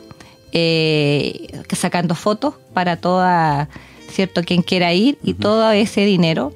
[0.53, 3.69] eh, sacando fotos para toda,
[4.11, 6.53] ¿cierto?, quien quiera ir y todo ese dinero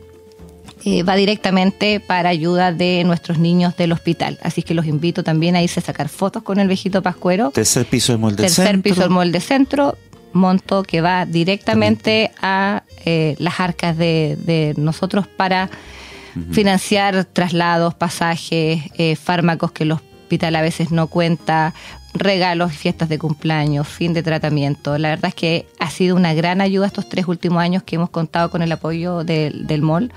[0.85, 4.39] eh, va directamente para ayuda de nuestros niños del hospital.
[4.43, 7.51] Así que los invito también a irse a sacar fotos con el viejito Pascuero.
[7.51, 8.65] Tercer piso del mall del centro.
[8.65, 9.97] Tercer piso del mall del centro,
[10.35, 12.83] monto que va directamente a
[13.39, 15.71] las arcas de nosotros para
[16.53, 21.75] financiar traslados, pasajes, eh, fármacos que el hospital a veces no cuenta,
[22.15, 24.99] regalos, fiestas de cumpleaños, fin de tratamiento.
[24.99, 28.11] La verdad es que ha sido una gran ayuda estos tres últimos años que hemos
[28.11, 30.13] contado con el apoyo del, del MOL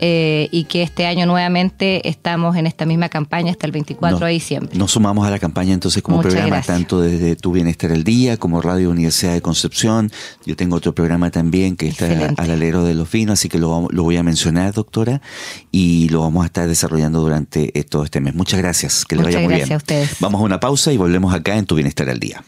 [0.00, 4.32] eh, y que este año nuevamente estamos en esta misma campaña hasta el 24 de
[4.32, 4.78] diciembre.
[4.78, 8.60] Nos sumamos a la campaña entonces como programa, tanto desde Tu Bienestar el Día como
[8.60, 10.10] Radio Universidad de Concepción.
[10.44, 13.88] Yo tengo otro programa también que está al alero de los vinos, así que lo,
[13.90, 15.20] lo, voy a mencionar, doctora,
[15.70, 18.34] y lo vamos a estar desarrollando durante todo este mes.
[18.34, 19.72] Muchas gracias, que le vaya muy bien.
[19.72, 20.16] A ustedes.
[20.20, 22.42] Vamos a una pausa y volvemos acá en Tu Bienestar al Día.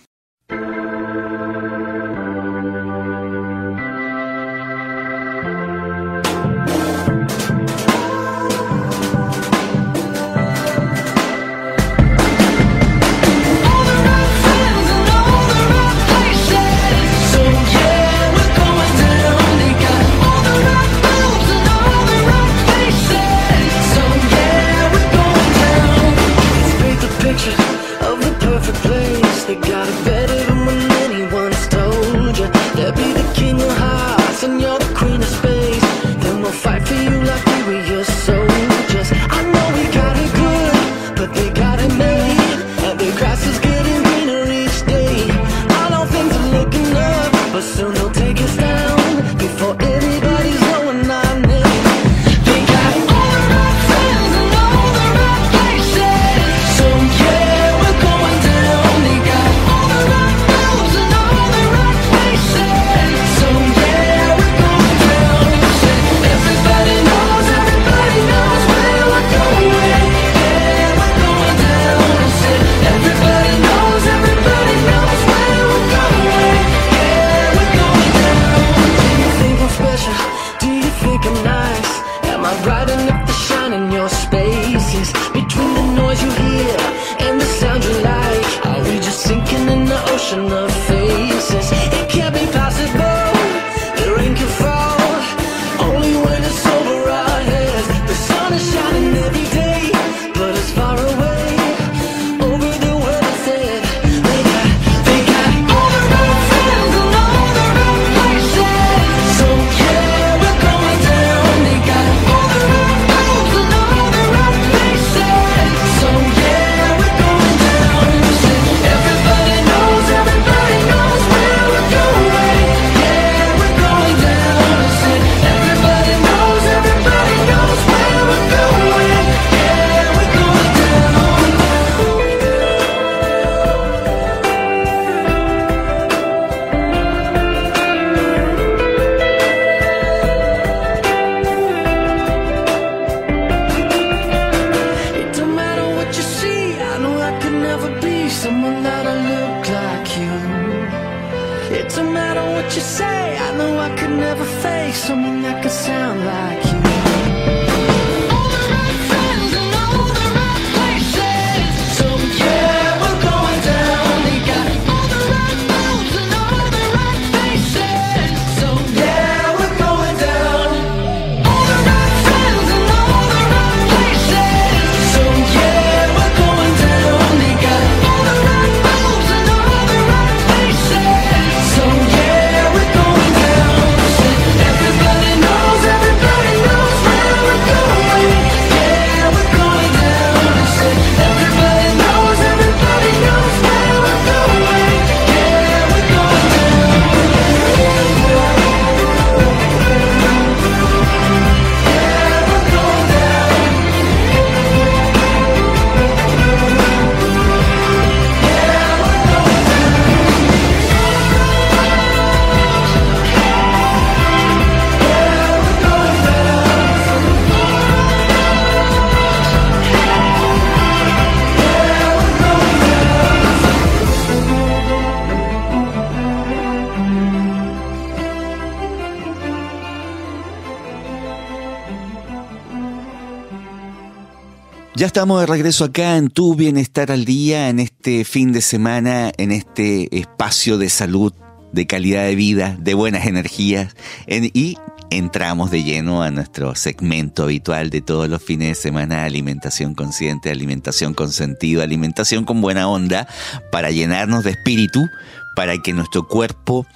[235.01, 239.33] Ya estamos de regreso acá en Tu Bienestar al Día, en este fin de semana,
[239.39, 241.33] en este espacio de salud,
[241.73, 243.97] de calidad de vida, de buenas energías.
[244.27, 244.77] en- y
[245.11, 250.51] entramos de lleno a nuestro segmento habitual de todos los fines de semana, alimentación consciente,
[250.51, 253.27] alimentación con sentido, alimentación con buena onda,
[253.73, 255.09] para llenarnos de espíritu,
[255.57, 256.87] para que nuestro cuerpo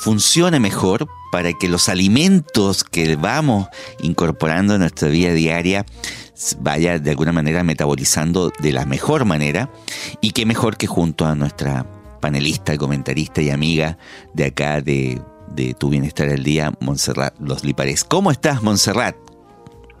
[0.00, 3.68] funcione mejor, para que los alimentos que vamos
[4.00, 5.86] incorporando en nuestra vida diaria
[6.60, 9.70] vaya de alguna manera metabolizando de la mejor manera
[10.20, 11.86] y qué mejor que junto a nuestra
[12.20, 13.98] panelista, comentarista y amiga
[14.32, 18.04] de acá de, de Tu Bienestar al Día, Montserrat Los Lipares.
[18.04, 19.21] ¿Cómo estás, Montserrat?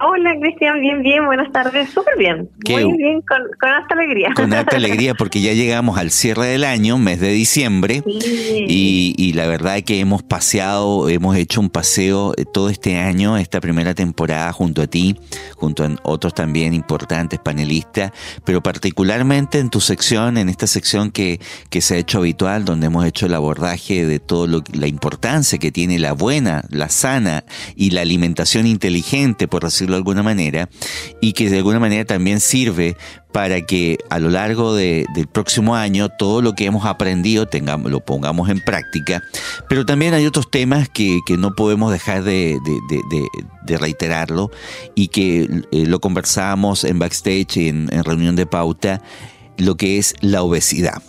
[0.04, 4.30] Hola Cristian, bien, bien, buenas tardes, súper bien, Qué- muy bien, con, con harta alegría.
[4.34, 8.02] Con harta alegría porque ya llegamos al cierre del año, mes de diciembre.
[8.04, 8.64] Sí.
[8.68, 13.36] Y, y la verdad que hemos paseado, hemos hecho un paseo eh, todo este año,
[13.36, 15.16] esta primera temporada junto a ti,
[15.54, 18.10] junto a otros también importantes panelistas,
[18.44, 21.38] pero particularmente en tu sección, en esta sección que,
[21.70, 25.58] que se ha hecho habitual, donde hemos hecho el abordaje de todo lo, la importancia
[25.58, 27.44] que tiene la buena, la sana
[27.76, 30.68] y la alimentación inteligente, por decirlo de alguna manera,
[31.20, 32.96] y que de alguna manera también sirve
[33.32, 37.90] para que a lo largo de- del próximo año todo lo que hemos aprendido tengamos,
[37.90, 39.22] lo pongamos en práctica.
[39.68, 43.00] Pero también hay otros temas que, que no podemos dejar de, de-
[43.66, 44.50] de- reiterarlo
[44.94, 49.00] y que eh, lo conversamos en backstage, en, en reunión de pauta,
[49.56, 51.02] lo que es la obesidad.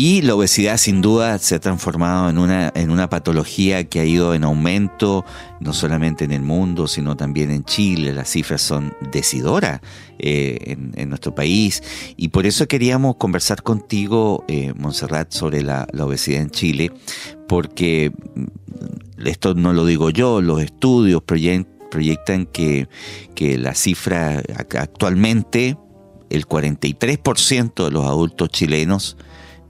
[0.00, 4.04] Y la obesidad sin duda se ha transformado en una, en una patología que ha
[4.04, 5.24] ido en aumento,
[5.58, 8.12] no solamente en el mundo, sino también en Chile.
[8.12, 9.80] Las cifras son decidoras
[10.20, 11.82] eh, en, nuestro país.
[12.16, 16.92] Y por eso queríamos conversar contigo, eh, Montserrat, sobre la, obesidad en Chile,
[17.48, 22.88] porque mm, esto no lo digo yo, los estudios proyectan que,
[23.34, 25.76] que la cifra ac- actualmente,
[26.30, 29.16] el 43% de los adultos chilenos,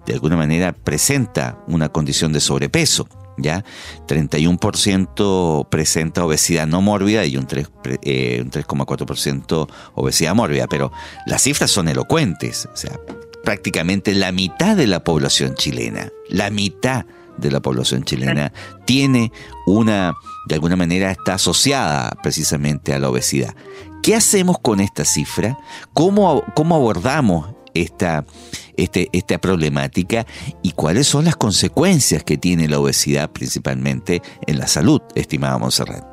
[0.06, 3.08] de alguna manera presenta una condición de sobrepeso.
[3.40, 3.64] ¿Ya?
[4.08, 7.70] 31% presenta obesidad no mórbida y un 3,
[8.02, 10.90] eh, un 3,4% obesidad mórbida, pero
[11.24, 12.98] las cifras son elocuentes, o sea,
[13.44, 17.06] prácticamente la mitad de la población chilena, la mitad
[17.38, 18.52] de la población chilena
[18.84, 19.32] tiene
[19.66, 20.14] una,
[20.46, 23.54] de alguna manera está asociada precisamente a la obesidad.
[24.02, 25.58] ¿Qué hacemos con esta cifra?
[25.92, 27.46] ¿Cómo, cómo abordamos
[27.82, 28.24] esta,
[28.76, 30.24] este, esta problemática
[30.62, 36.04] y cuáles son las consecuencias que tiene la obesidad principalmente en la salud, estimada Monserrat?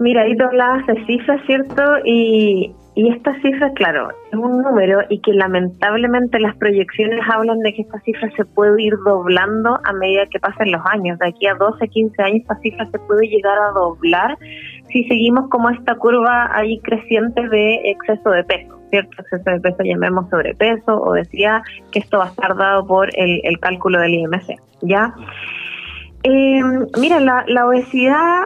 [0.00, 1.82] Mira, ahí tú hablabas de cifras, ¿cierto?
[2.04, 7.72] Y, y esta cifra, claro, es un número y que lamentablemente las proyecciones hablan de
[7.72, 11.18] que esta cifra se puede ir doblando a medida que pasen los años.
[11.18, 14.38] De aquí a 12, 15 años esta cifra se puede llegar a doblar
[14.88, 19.22] si seguimos como esta curva ahí creciente de exceso de peso, ¿cierto?
[19.22, 21.62] Exceso de peso llamemos sobrepeso o decía
[21.92, 25.14] que esto va a estar dado por el, cálculo del IMC, ¿ya?
[26.22, 26.62] Eh,
[26.98, 28.44] mira, la, la obesidad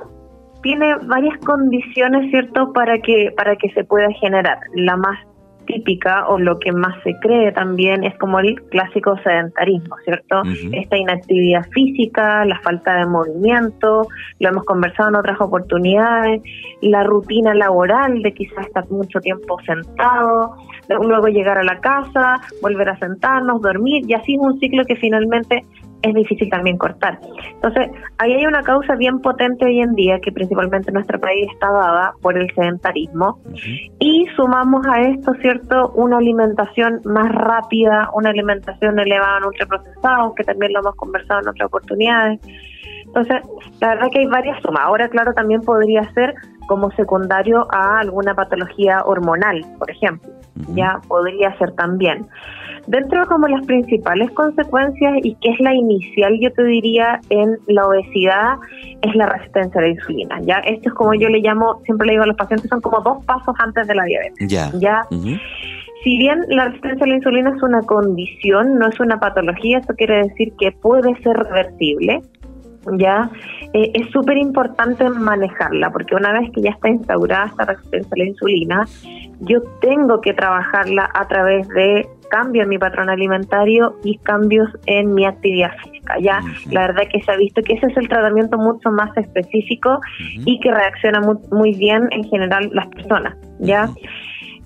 [0.63, 4.59] tiene varias condiciones, ¿cierto?, para que, para que se pueda generar.
[4.75, 5.19] La más
[5.67, 10.43] típica o lo que más se cree también es como el clásico sedentarismo, ¿cierto?
[10.73, 14.07] Esta inactividad física, la falta de movimiento,
[14.39, 16.43] lo hemos conversado en otras oportunidades,
[16.81, 20.57] la rutina laboral de quizás estar mucho tiempo sentado,
[20.89, 24.97] luego llegar a la casa, volver a sentarnos, dormir, y así es un ciclo que
[24.97, 25.65] finalmente
[26.03, 27.19] es difícil también cortar.
[27.55, 31.49] Entonces, ahí hay una causa bien potente hoy en día que principalmente en nuestro país
[31.53, 33.41] está dada por el sedentarismo
[33.99, 40.45] y sumamos a esto, ¿cierto?, una alimentación más rápida, una alimentación elevada en ultraprocesados, que
[40.45, 42.41] también lo hemos conversado en otras oportunidades.
[43.07, 43.43] Entonces,
[43.81, 44.83] la verdad que hay varias sumas.
[44.85, 46.35] Ahora, claro, también podría ser
[46.67, 50.31] como secundario a alguna patología hormonal, por ejemplo.
[50.75, 52.27] Ya podría ser también.
[52.87, 57.57] Dentro de como las principales consecuencias y que es la inicial, yo te diría, en
[57.69, 58.57] la obesidad,
[59.03, 60.41] es la resistencia a la insulina.
[60.43, 63.01] Ya, esto es como yo le llamo, siempre le digo a los pacientes, son como
[63.01, 64.49] dos pasos antes de la diabetes.
[64.49, 64.71] Ya.
[64.75, 65.07] Ya.
[66.03, 69.95] Si bien la resistencia a la insulina es una condición, no es una patología, eso
[69.95, 72.23] quiere decir que puede ser reversible
[72.99, 73.31] ya
[73.73, 78.19] eh, es súper importante manejarla porque una vez que ya está instaurada esta resistencia a
[78.19, 78.87] la insulina,
[79.41, 85.13] yo tengo que trabajarla a través de cambios en mi patrón alimentario y cambios en
[85.13, 86.15] mi actividad física.
[86.19, 90.01] Ya, la verdad que se ha visto que ese es el tratamiento mucho más específico
[90.47, 93.37] y que reacciona muy, muy, bien en general las personas.
[93.59, 93.91] Ya.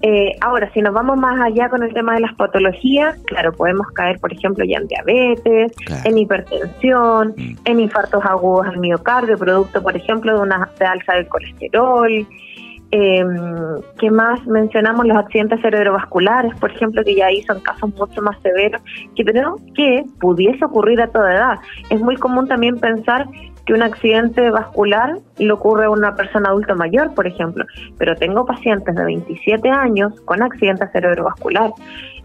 [0.02, 3.88] Eh, ahora, si nos vamos más allá con el tema de las patologías, claro, podemos
[3.94, 5.72] caer, por ejemplo, ya en diabetes,
[6.04, 7.56] en hipertensión, mm.
[7.64, 12.26] en infartos agudos al miocardio, producto, por ejemplo, de una de alza del colesterol.
[12.99, 13.22] Eh,
[13.99, 14.47] ¿Qué más?
[14.47, 18.80] Mencionamos los accidentes cerebrovasculares, por ejemplo, que ya ahí son casos mucho más severos,
[19.14, 21.59] que pero que pudiese ocurrir a toda edad.
[21.90, 23.26] Es muy común también pensar
[23.66, 27.66] que un accidente vascular le ocurre a una persona adulta mayor, por ejemplo,
[27.99, 31.72] pero tengo pacientes de 27 años con accidente cerebrovascular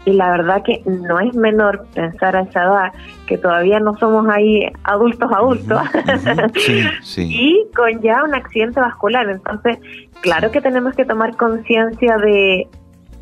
[0.04, 2.92] y la verdad que no es menor pensar a esa edad
[3.26, 5.80] que todavía no somos ahí adultos adultos
[7.16, 9.28] y con ya un accidente vascular.
[9.28, 9.78] Entonces,
[10.20, 12.68] claro que tenemos que tomar conciencia de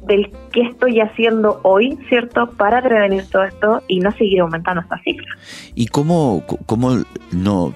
[0.07, 4.99] del qué estoy haciendo hoy, ¿cierto?, para prevenir todo esto y no seguir aumentando esta
[5.03, 5.26] cifra.
[5.74, 6.97] ¿Y cómo, cómo
[7.33, 7.74] no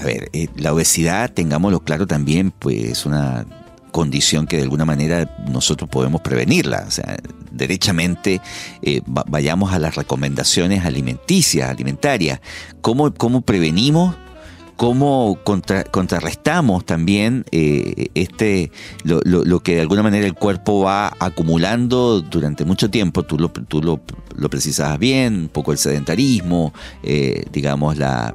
[0.00, 3.44] a ver, eh, la obesidad, tengámoslo claro también, pues es una
[3.90, 6.84] condición que de alguna manera nosotros podemos prevenirla.
[6.86, 7.16] O sea,
[7.56, 8.40] derechamente
[8.82, 12.40] eh, vayamos a las recomendaciones alimenticias, alimentarias.
[12.80, 14.14] ¿Cómo, cómo prevenimos?
[14.76, 18.70] cómo contrarrestamos también eh, este
[19.04, 23.22] lo, lo, que de alguna manera el cuerpo va acumulando durante mucho tiempo.
[23.22, 24.02] Tú lo, tú lo,
[24.34, 26.74] lo precisas bien, un poco el sedentarismo,
[27.50, 28.34] digamos, la,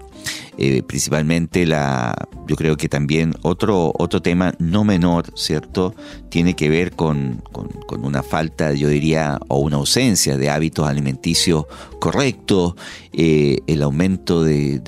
[0.58, 2.14] eh, principalmente la,
[2.48, 5.96] yo creo que también otro, otro tema no menor, ¿cierto?
[6.30, 11.66] Tiene que ver con, con, una falta, yo diría, o una ausencia de hábitos alimenticios
[12.00, 12.76] correctos,
[13.14, 14.82] eh, el aumento de,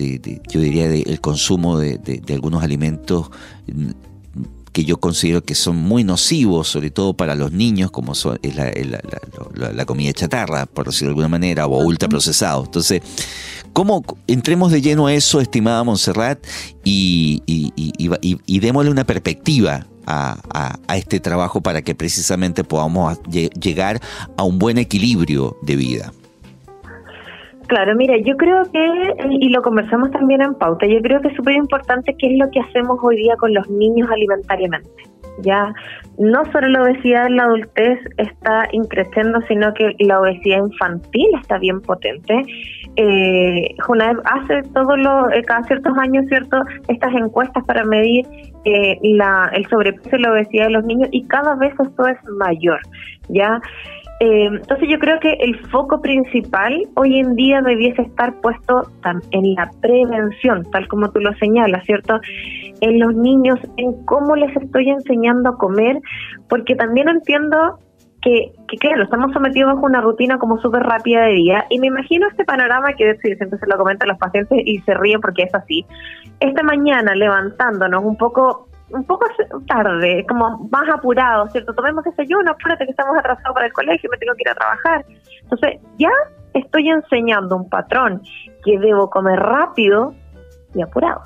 [0.50, 3.30] yo diría, del consumo de, algunos alimentos
[4.74, 8.56] que yo considero que son muy nocivos, sobre todo para los niños, como son, es
[8.56, 12.66] la, comida chatarra, por decirlo de alguna manera, o ultraprocesados.
[12.66, 13.02] Entonces,
[13.74, 16.40] ¿cómo entremos de lleno a eso, estimada Montserrat,
[16.84, 24.00] y, y, démosle una perspectiva a, este trabajo para que precisamente podamos llegar
[24.38, 26.12] a un buen equilibrio de vida?
[27.68, 31.36] Claro, mira, yo creo que, y lo conversamos también en pauta, yo creo que es
[31.36, 35.04] súper importante qué es lo que hacemos hoy día con los niños alimentariamente.
[35.42, 35.74] Ya
[36.20, 41.58] no solo la obesidad en la adultez está increciendo, sino que la obesidad infantil está
[41.58, 42.44] bien potente.
[42.96, 43.76] Eh,
[44.26, 48.26] hace todo lo, eh, cada ciertos años, cierto, estas encuestas para medir
[48.66, 52.18] eh, la, el sobrepeso y la obesidad de los niños y cada vez esto es
[52.38, 52.80] mayor.
[53.30, 53.60] Ya
[54.20, 58.90] eh, entonces yo creo que el foco principal hoy en día debiese estar puesto
[59.32, 62.22] en la prevención, tal como tú lo señalas, ¿cierto?
[62.80, 66.00] En los niños, en cómo les estoy enseñando a comer,
[66.48, 67.80] porque también entiendo
[68.24, 71.88] que, que claro, estamos sometidos bajo una rutina como súper rápida de día y me
[71.88, 75.54] imagino este panorama que siempre se lo comentan los pacientes y se ríen porque es
[75.54, 75.86] así.
[76.40, 79.26] Esta mañana levantándonos un poco un poco
[79.68, 81.74] tarde, como más apurado, ¿cierto?
[81.74, 85.06] Tomemos desayuno, apúrate que estamos atrasados para el colegio, me tengo que ir a trabajar.
[85.42, 86.12] Entonces, ya
[86.54, 88.22] estoy enseñando un patrón
[88.64, 90.14] que debo comer rápido
[90.76, 91.22] y apurado.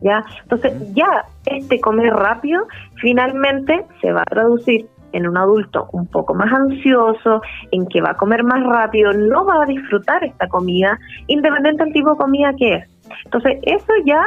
[0.00, 0.24] ¿Ya?
[0.42, 6.34] Entonces, ya este comer rápido finalmente se va a traducir en un adulto un poco
[6.34, 7.40] más ansioso,
[7.70, 11.92] en que va a comer más rápido, no va a disfrutar esta comida, independiente del
[11.92, 12.88] tipo de comida que es.
[13.24, 14.22] Entonces, eso ya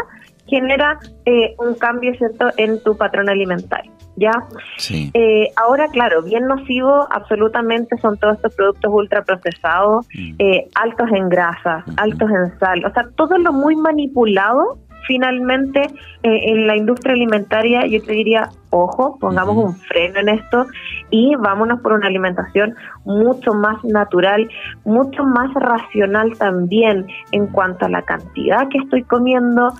[0.48, 3.92] genera eh, un cambio cierto en tu patrón alimentario.
[4.18, 4.32] ¿Ya?
[5.14, 10.36] Eh, ahora, claro, bien nocivo absolutamente son todos estos productos ultraprocesados, mm.
[10.40, 15.82] eh, altos en grasa, altos en sal, o sea, todo lo muy manipulado finalmente
[16.24, 20.66] en la industria alimentaria, yo te diría, ojo, pongamos un freno en esto
[21.10, 24.50] y vámonos por una alimentación mucho más natural,
[24.84, 29.74] mucho más racional también en cuanto a la cantidad que estoy comiendo,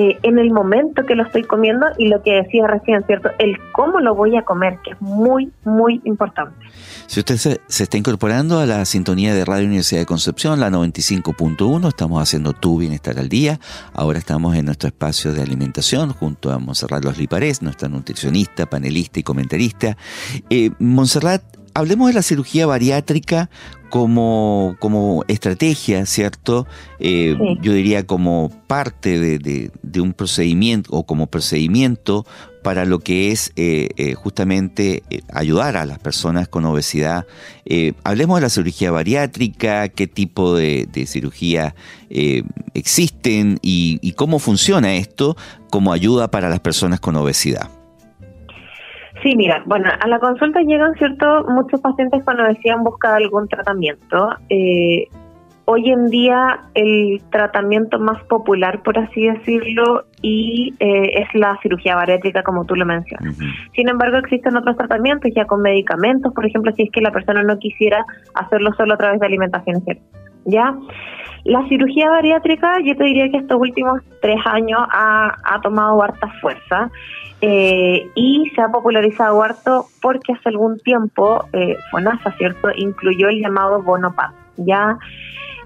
[0.00, 3.30] eh, en el momento que lo estoy comiendo y lo que decía recién, ¿cierto?
[3.40, 6.54] El cómo lo voy a comer, que es muy, muy importante.
[7.08, 11.88] Si usted se, está incorporando a la sintonía de Radio Universidad de Concepción, la 95.1,
[11.88, 13.58] estamos haciendo Tu Bienestar al Día.
[13.92, 19.18] Ahora estamos en nuestro espacio de alimentación junto a Monserrat Los Liparés, nuestra nutricionista, panelista
[19.18, 19.96] y comentarista.
[20.48, 21.42] Eh, Monserrat,
[21.74, 23.50] hablemos de la cirugía bariátrica
[23.90, 26.66] como, como estrategia, ¿cierto?
[26.98, 32.26] Eh, yo diría como parte de, de, un procedimiento o como procedimiento
[32.62, 37.26] para lo que es eh, eh, justamente ayudar a las personas con obesidad.
[38.04, 41.74] hablemos de la cirugía bariátrica, qué tipo de, de cirugía
[42.74, 45.36] existen y, y cómo funciona esto
[45.70, 47.77] como ayuda para las personas con obesidad.
[49.22, 51.44] Sí, mira, bueno, a la consulta llegan, ¿cierto?
[51.48, 54.30] Muchos pacientes cuando decían buscar algún tratamiento.
[54.48, 55.08] Eh,
[55.64, 61.94] hoy en día el tratamiento más popular, por así decirlo, y eh, es la cirugía
[61.94, 63.36] bariátrica, como tú lo mencionas.
[63.74, 67.42] Sin embargo, existen otros tratamientos ya con medicamentos, por ejemplo, si es que la persona
[67.42, 68.04] no quisiera
[68.34, 69.82] hacerlo solo a través de alimentación,
[70.46, 70.74] ¿ya?
[71.48, 76.28] La cirugía bariátrica, yo te diría que estos últimos tres años ha, ha tomado harta
[76.40, 76.90] fuerza.
[77.40, 83.40] Eh, y se ha popularizado harto porque hace algún tiempo eh, FONASA, ¿cierto?, incluyó el
[83.40, 84.12] llamado bono
[84.56, 84.98] Ya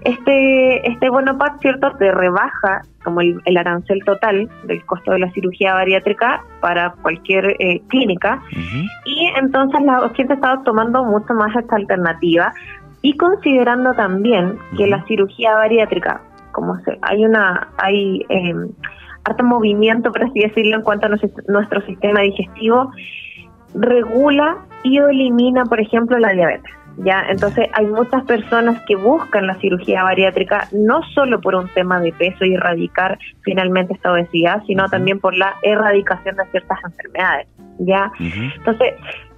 [0.03, 5.73] este, este bono ¿cierto?, te rebaja como el, arancel total del costo de la cirugía
[5.73, 8.41] bariátrica para cualquier eh, clínica
[9.05, 12.53] y entonces la gente estado tomando mucho más esta alternativa
[13.03, 16.21] y considerando también que la cirugía bariátrica,
[16.53, 18.55] como se, hay una, hay eh,
[19.25, 22.91] harto movimiento, por así decirlo, en cuanto a nuestro sistema digestivo,
[23.75, 26.71] regula y elimina, por ejemplo, la diabetes.
[26.97, 31.99] Ya, entonces hay muchas personas que buscan la cirugía bariátrica no solo por un tema
[31.99, 37.47] de peso y erradicar finalmente esta obesidad, sino también por la erradicación de ciertas enfermedades.
[37.79, 38.93] Ya, entonces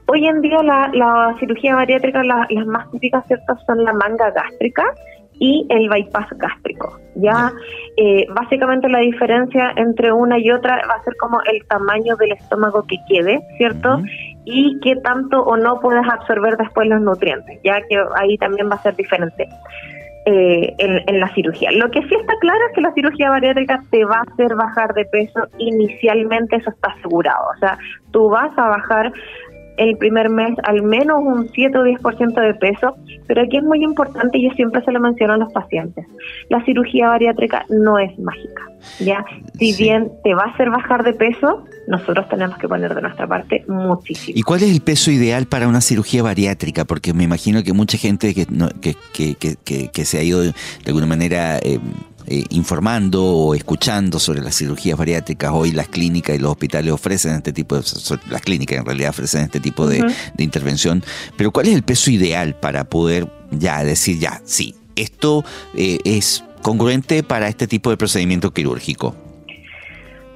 [0.07, 4.83] hoy en día la, cirugía bariátrica, las más típicas ciertas son la manga gástrica,
[5.39, 6.99] y el bypass gástrico.
[7.15, 7.51] Ya
[7.97, 12.33] eh, básicamente la diferencia entre una y otra va a ser como el tamaño del
[12.33, 14.01] estómago que quede, ¿cierto?
[14.45, 18.75] Y qué tanto o no puedes absorber después los nutrientes, ya que ahí también va
[18.75, 19.47] a ser diferente.
[20.27, 21.71] Eh, en, en, la cirugía.
[21.71, 24.91] Lo que sí está claro es que la cirugía bariátrica te va a hacer bajar
[24.95, 27.45] de peso inicialmente, eso está asegurado.
[27.55, 27.77] O sea,
[28.09, 29.13] tú vas a bajar
[29.77, 32.95] el primer mes al menos un 7 o 10% de peso,
[33.27, 36.05] pero aquí es muy importante, y yo siempre se lo menciono a los pacientes,
[36.49, 38.63] la cirugía bariátrica no es mágica,
[38.99, 39.25] ¿ya?
[39.57, 43.27] Si bien te va a hacer bajar de peso, nosotros tenemos que poner de nuestra
[43.27, 44.37] parte muchísimo.
[44.37, 46.85] ¿Y cuál es el peso ideal para una cirugía bariátrica?
[46.85, 48.45] Porque me imagino que mucha gente que,
[48.81, 50.53] que, que, que, se ha ido de
[50.87, 51.57] alguna manera...
[51.57, 51.79] Eh,
[52.27, 55.51] eh, informando o escuchando sobre las cirugías bariátricas.
[55.53, 57.83] Hoy las clínicas y los hospitales ofrecen este tipo de...
[58.29, 60.03] Las clínicas en realidad ofrecen este tipo de,
[60.33, 61.03] de intervención.
[61.37, 65.43] Pero ¿cuál es el peso ideal para poder ya decir, ya, sí, esto
[65.75, 69.15] eh, es congruente para este tipo de procedimiento quirúrgico?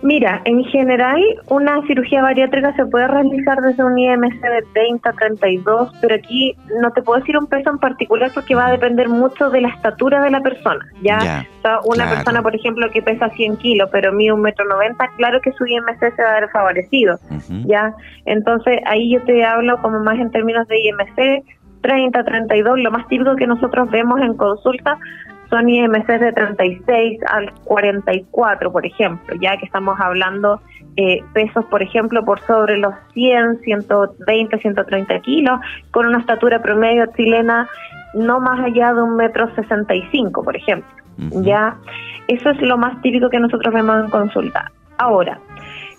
[0.01, 5.13] Mira, en general una cirugía bariátrica se puede realizar desde un IMC de 30 a
[5.13, 9.09] 32, pero aquí no te puedo decir un peso en particular porque va a depender
[9.09, 10.85] mucho de la estatura de la persona.
[11.01, 11.45] Ya,
[11.83, 15.51] una persona, por ejemplo, que pesa 100 kilos, pero mide un metro 90, claro que
[15.51, 17.19] su IMC se va a ver favorecido.
[17.65, 17.93] Ya,
[18.25, 21.43] entonces ahí yo te hablo como más en términos de IMC
[21.81, 24.97] 30, 32, lo más típico que nosotros vemos en consulta
[25.49, 30.61] son IMC de 36 al 44, por ejemplo, ya que estamos hablando
[30.95, 35.59] eh, pesos, por ejemplo, por sobre los 100, 120, 130 kilos,
[35.91, 37.67] con una estatura promedio chilena
[38.13, 40.89] no más allá de un metro 65, por ejemplo.
[41.41, 41.77] Ya,
[42.27, 44.71] eso es lo más típico que nosotros vemos en consulta.
[44.97, 45.39] Ahora,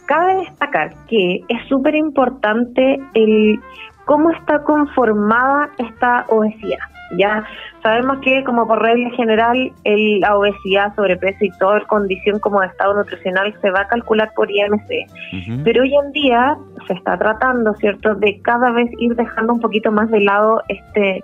[0.07, 3.61] cabe destacar que es súper importante el
[4.07, 6.90] cómo está conformada esta obesidad.
[7.19, 7.45] Ya
[7.83, 12.69] sabemos que como por regla general el, la obesidad, sobrepeso y toda condición como de
[12.69, 15.63] estado nutricional se va a calcular por IMC.
[15.65, 16.57] Pero hoy en día
[16.87, 21.23] se está tratando, ¿cierto?, de cada vez ir dejando un poquito más de lado este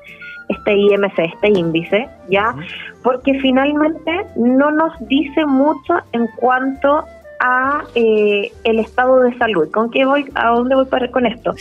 [0.49, 2.55] este IMC, este índice, ¿ya?
[3.03, 7.05] Porque finalmente no nos dice mucho en cuanto
[7.41, 9.71] a eh, el estado de salud.
[9.71, 10.27] ¿Con qué voy?
[10.35, 11.55] ¿A dónde voy para con esto?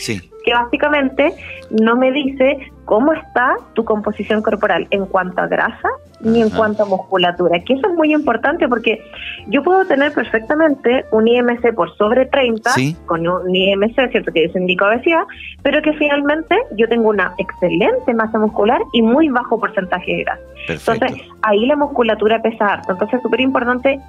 [0.44, 1.32] Que básicamente
[1.70, 5.88] no me dice cómo está tu composición corporal en cuanto a grasa
[6.20, 6.56] ni en Ajá.
[6.56, 9.02] cuanto a musculatura, que eso es muy importante porque
[9.48, 12.96] yo puedo tener perfectamente un IMC por sobre 30, Sí.
[13.04, 14.32] con un IMC, ¿cierto?
[14.32, 15.24] Que eso indica obesidad,
[15.62, 20.40] pero que finalmente yo tengo una excelente masa muscular y muy bajo porcentaje de grasa.
[20.66, 21.04] Perfecto.
[21.06, 22.92] Entonces, ahí la musculatura pesa harto.
[22.92, 24.00] Entonces, es súper importante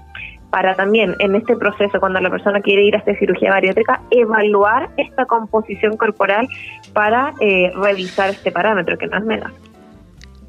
[0.50, 4.90] para también en este proceso, cuando la persona quiere ir a esta cirugía bariátrica, evaluar
[4.98, 6.48] esta composición corporal
[6.94, 9.52] para eh, revisar este parámetro, que no es menor.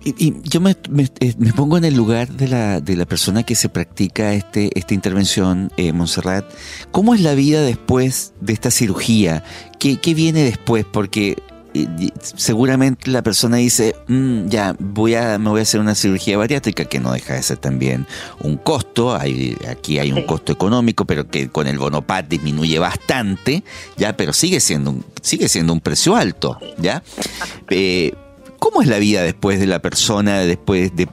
[0.04, 3.42] Y, y yo me, eh, me pongo en el lugar de la, de la persona
[3.42, 6.44] que se practica este, esta intervención, eh, Montserrat.
[6.92, 9.42] ¿Cómo es la vida después de esta cirugía?
[9.80, 10.84] ¿Qué, qué viene después?
[10.84, 11.36] Porque
[11.74, 16.36] y- seguramente la persona dice, "Mm, ya, voy a, me voy a hacer una cirugía
[16.38, 18.06] bariátrica, que no deja de ser también
[18.40, 19.14] un costo.
[19.14, 20.24] Hay, aquí hay un Sí.
[20.26, 23.62] costo económico, pero que con el Bonopat disminuye bastante,
[23.96, 27.02] ya, pero sigue siendo un, sigue siendo un precio alto, ¿ya?
[27.70, 28.14] Eh,
[28.58, 31.06] ¿Cómo es la vida después de la persona, después de,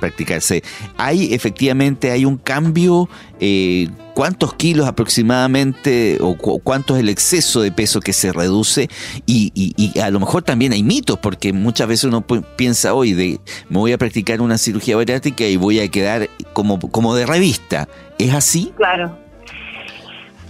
[0.00, 0.62] practicarse?
[0.96, 3.08] ¿Hay efectivamente, hay un cambio?
[3.40, 8.88] Eh, ¿Cuántos kilos aproximadamente o cu- cuánto es el exceso de peso que se reduce?
[9.26, 12.22] Y, y- a lo mejor también hay mitos, porque muchas veces uno
[12.56, 16.78] piensa hoy de me voy a practicar una cirugía bariátrica y voy a quedar como,
[16.78, 17.88] como de revista.
[18.18, 18.72] ¿Es así?
[18.76, 19.18] Claro.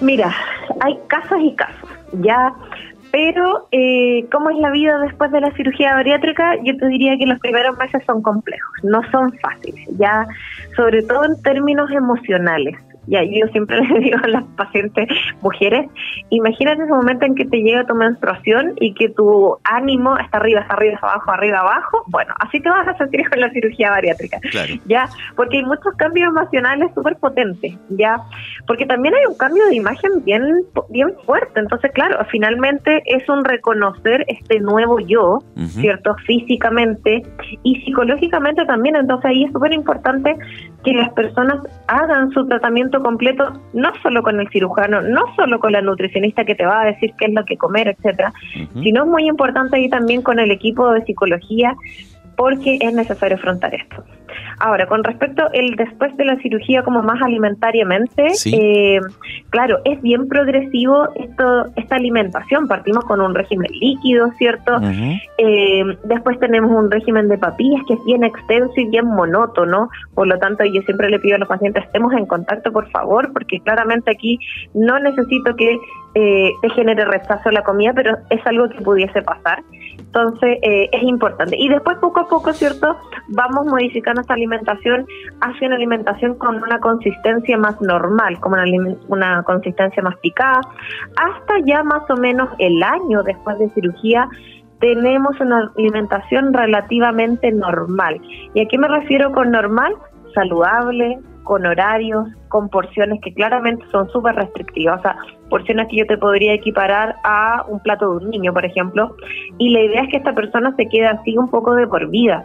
[0.01, 0.35] Mira,
[0.81, 1.89] hay casos y casos,
[2.23, 2.55] ya.
[3.17, 6.57] Pero, eh, ¿cómo es la vida después de la cirugía bariátrica?
[6.63, 10.27] Yo te diría que los primeros meses son complejos, no son fáciles, ya,
[10.77, 12.77] sobre todo en términos emocionales.
[13.07, 15.09] Ya, yo siempre les digo a las pacientes
[15.41, 15.89] mujeres,
[16.31, 20.61] imagínate ese momento en que te llega tu menstruación y que tu ánimo está arriba,
[20.61, 22.05] está arriba, está abajo, arriba, abajo.
[22.09, 24.75] Bueno, así te vas a sentir con la cirugía bariátrica Claro.
[24.87, 28.21] ya, porque hay muchos cambios emocionales súper potentes, ya,
[28.67, 30.43] porque también hay un cambio de imagen bien,
[30.91, 35.39] bien fuerte, entonces claro, finalmente es un reconocer este nuevo yo.
[35.69, 36.15] ¿cierto?
[36.27, 37.23] Físicamente
[37.63, 40.37] y psicológicamente también, entonces ahí es súper importante
[40.85, 41.57] que las personas
[41.89, 46.55] hagan su tratamiento completo, no solo con el cirujano, no solo con la nutricionista que
[46.55, 48.33] te va a decir qué es lo que comer, etcétera,
[48.83, 51.75] sino es muy importante ahí también con el equipo de psicología
[52.37, 54.05] porque es necesario afrontar esto.
[54.59, 58.55] Ahora, con respecto el después de la cirugía como más alimentariamente, Sí.
[58.59, 59.01] eh,
[59.51, 62.67] claro, es bien progresivo esto esta alimentación.
[62.67, 64.79] Partimos con un régimen líquido, ¿cierto?
[65.39, 69.89] Eh, después tenemos un régimen de papillas que es bien extenso y bien monótono.
[70.15, 73.33] Por lo tanto, yo siempre le pido a los pacientes, estemos en contacto, por favor,
[73.33, 74.39] porque claramente aquí
[74.75, 75.79] no necesito que
[76.15, 79.63] eh, te genere rechazo la comida, pero es algo que pudiese pasar.
[79.99, 81.57] Entonces, eh, es importante.
[81.59, 82.97] Y después, poco a poco, ¿cierto?
[83.29, 85.07] Vamos modificando esta alimentación
[85.41, 90.61] hacia una alimentación con una consistencia más normal, como una, una consistencia más picada,
[91.17, 94.29] hasta ya más o menos el año después de cirugía
[94.81, 98.21] tenemos una alimentación relativamente normal.
[98.55, 99.95] ¿Y a qué me refiero con normal?
[100.35, 104.99] Saludable, con horarios, con porciones que claramente son súper restrictivas.
[104.99, 105.17] O sea,
[105.49, 109.15] porciones que yo te podría equiparar a un plato de un niño, por ejemplo.
[109.57, 112.45] Y la idea es que esta persona se quede así un poco de por vida.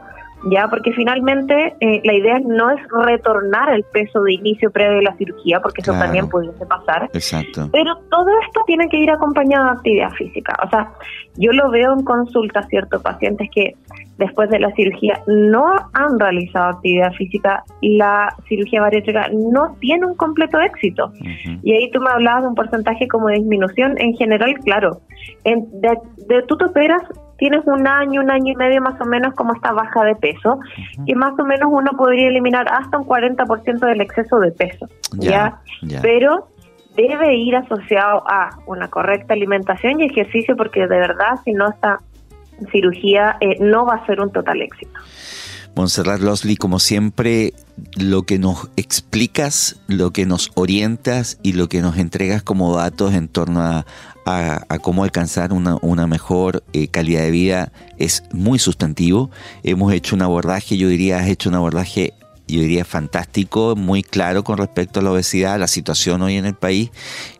[0.49, 5.03] Ya, porque finalmente eh, la idea no es retornar el peso de inicio previo de
[5.03, 7.69] la cirugía, porque eso también pudiese pasar, Exacto.
[7.71, 10.57] pero todo esto tiene que ir acompañado de actividad física.
[10.65, 10.91] O sea,
[11.37, 13.01] yo lo veo en consulta, ¿cierto?
[13.01, 13.75] Pacientes que
[14.17, 20.05] después de la cirugía no han realizado actividad física y la cirugía bariátrica no tiene
[20.07, 21.11] un completo éxito.
[21.63, 23.95] Y ahí tú me hablabas de un porcentaje como de disminución.
[23.99, 25.01] En general, claro,
[25.43, 27.01] en- de, de tú te operas,
[27.41, 30.59] tienes un año, un año y medio más o menos como esta baja de peso,
[31.07, 34.87] que más o menos uno podría eliminar hasta un 40% del exceso de peso.
[35.13, 35.59] Ya.
[36.03, 36.49] Pero
[36.95, 41.97] debe ir asociado a una correcta alimentación y ejercicio porque de verdad si no esta
[42.71, 44.99] cirugía eh, no va a ser un total éxito.
[45.75, 47.53] Montserrat Losley, como siempre,
[47.97, 53.13] lo que nos explicas, lo que nos orientas y lo que nos entregas como datos
[53.13, 53.85] en torno a,
[54.25, 59.29] a- a cómo alcanzar una, una mejor eh, calidad de vida es muy sustantivo.
[59.63, 62.13] Hemos hecho un abordaje, yo diría, has hecho un abordaje,
[62.51, 66.55] yo diría, fantástico, muy claro con respecto a la obesidad, la situación hoy en el
[66.55, 66.89] país.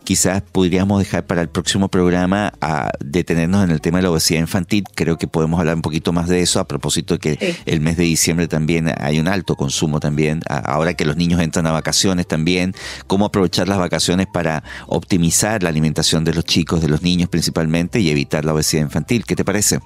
[0.03, 4.39] Quizás podríamos dejar para el próximo programa a detenernos en el tema de la obesidad
[4.39, 4.83] infantil.
[4.95, 7.57] Creo que podemos hablar un poquito más de eso a propósito de que Sí.
[7.65, 11.39] el mes de diciembre también hay un alto consumo también, a- ahora que los niños
[11.41, 12.73] entran a vacaciones también,
[13.07, 17.99] cómo aprovechar las vacaciones para optimizar la alimentación de los chicos, de los niños principalmente
[17.99, 19.23] y evitar la obesidad infantil.
[19.25, 19.79] ¿Qué te parece?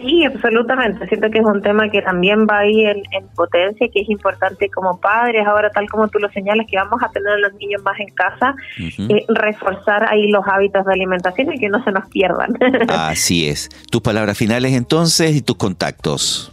[0.00, 1.06] Sí, absolutamente.
[1.08, 4.68] Siento que es un tema que también va ahí en, en potencia, que es importante
[4.70, 7.82] como padres, ahora tal como tú lo señalas, que vamos a tener a los niños
[7.82, 12.08] más en casa, eh, reforzar ahí los hábitos de alimentación y que no se nos
[12.08, 12.56] pierdan.
[12.88, 13.68] Así es.
[13.90, 16.52] Tus palabras finales entonces y tus contactos.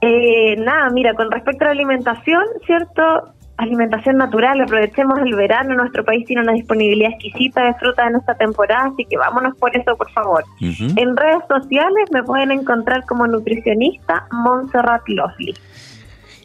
[0.00, 3.32] Eh, nada, mira, con respecto a la alimentación, ¿cierto?
[3.58, 8.34] Alimentación natural, aprovechemos el verano, nuestro país tiene una disponibilidad exquisita de frutas en esta
[8.34, 10.44] temporada, así que vámonos por eso, por favor.
[10.60, 15.54] En redes sociales me pueden encontrar como nutricionista Montserrat Lovely.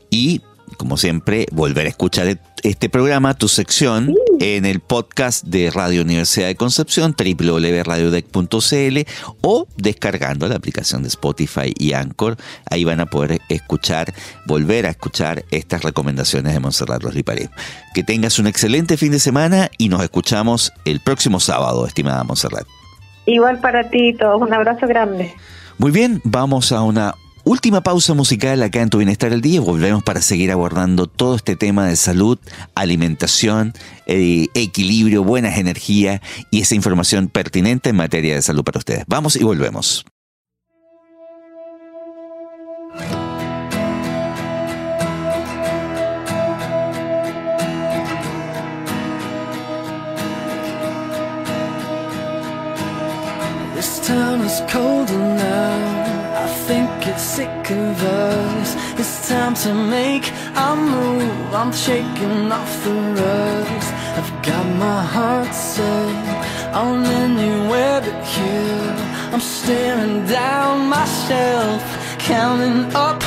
[0.09, 0.41] Y,
[0.74, 6.01] como siempre, volver a escuchar e- este programa, tu sección, en el podcast de Radio
[6.01, 8.99] Universidad de Concepción, www.radiodec.cl
[9.41, 12.38] o descargando la aplicación de Spotify y Anchor.
[12.69, 14.13] Ahí van a poder escuchar,
[14.45, 17.49] volver a escuchar estas recomendaciones de Montserrat Los Liparé.
[17.93, 22.65] Que tengas un excelente fin de semana y nos escuchamos el próximo sábado, estimada Montserrat.
[23.26, 25.34] Igual para ti todos, un abrazo grande.
[25.78, 29.62] Muy bien, vamos a una última pausa musical acá en Tu Bienestar al Día.
[29.62, 32.39] Volvemos para seguir abordando todo este tema de salud,
[32.76, 33.74] alimentación,
[34.06, 36.22] eh, equilibrio, buenas energías
[36.52, 39.04] y esa información pertinente en materia de salud para ustedes.
[39.08, 40.06] Vamos y volvemos.
[57.36, 58.75] Sick of us.
[58.99, 60.25] It's time to make
[60.67, 61.51] a move.
[61.61, 63.89] I'm shaking off the rust.
[64.19, 68.95] I've got my heart set on anywhere but here.
[69.34, 71.81] I'm staring down myself,
[72.19, 73.23] counting up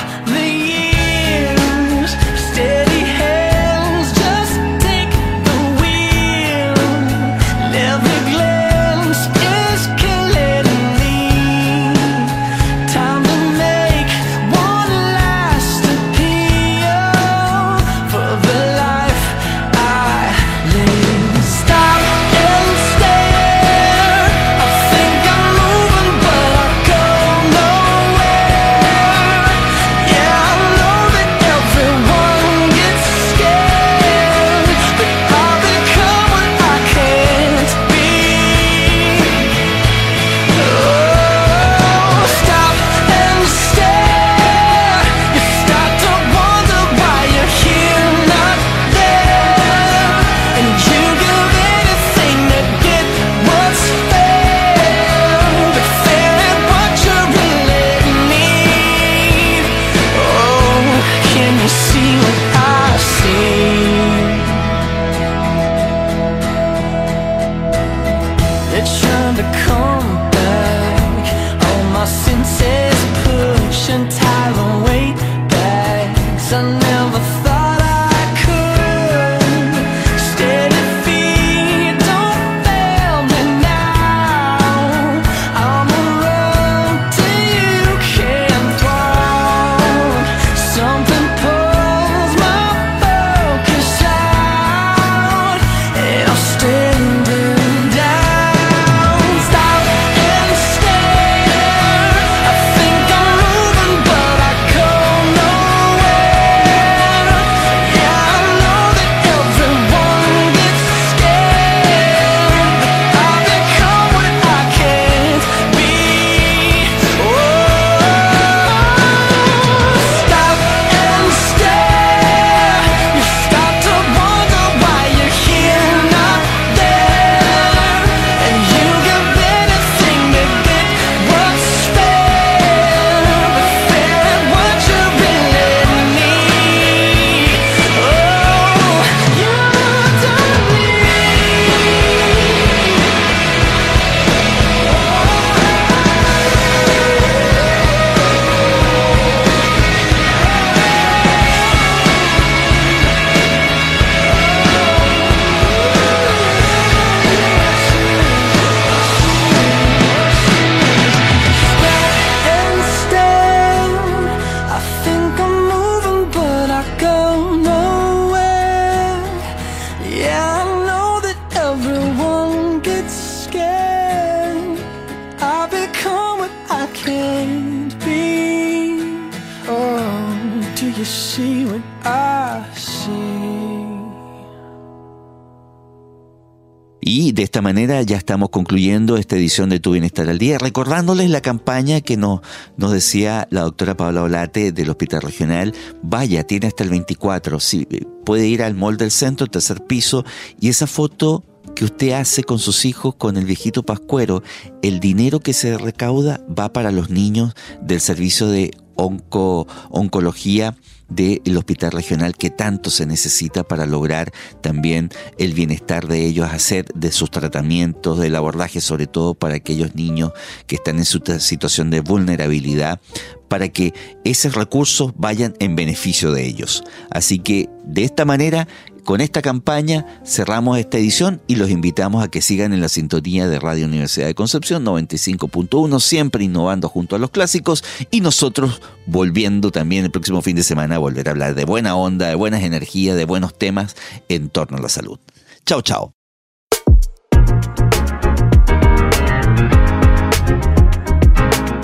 [188.37, 192.41] estamos concluyendo esta edición de Tu Bienestar al Día, recordándoles la campaña que nos,
[192.76, 195.74] nos decía la doctora Paula Olate del Hospital Regional.
[196.03, 197.89] Vaya, tiene hasta el 24, sí,
[198.26, 200.22] puede ir al mall del centro, tercer piso,
[200.61, 204.43] y esa foto que usted hace con sus hijos, con el viejito Pascuero,
[204.82, 210.76] el dinero que se recauda va para los niños del servicio de onco, oncología
[211.09, 216.86] del hospital regional que tanto se necesita para lograr también el bienestar de ellos, hacer
[216.94, 220.32] de sus tratamientos, del abordaje, sobre todo para aquellos niños
[220.66, 223.00] que están en su situación de vulnerabilidad,
[223.48, 223.94] para que
[224.24, 226.82] esos recursos vayan en beneficio de ellos.
[227.11, 228.66] Así que de esta manera
[229.07, 233.48] con esta campaña cerramos esta edición y los invitamos a que sigan en la sintonía
[233.48, 239.70] de Radio Universidad de Concepción 95.1, siempre innovando junto a los clásicos y nosotros volviendo
[239.70, 242.64] también el próximo fin de semana a volver a hablar de buena onda, de buenas
[242.64, 243.94] energías, de buenos temas
[244.28, 245.20] en torno a la salud.
[245.64, 246.12] Chao, chao.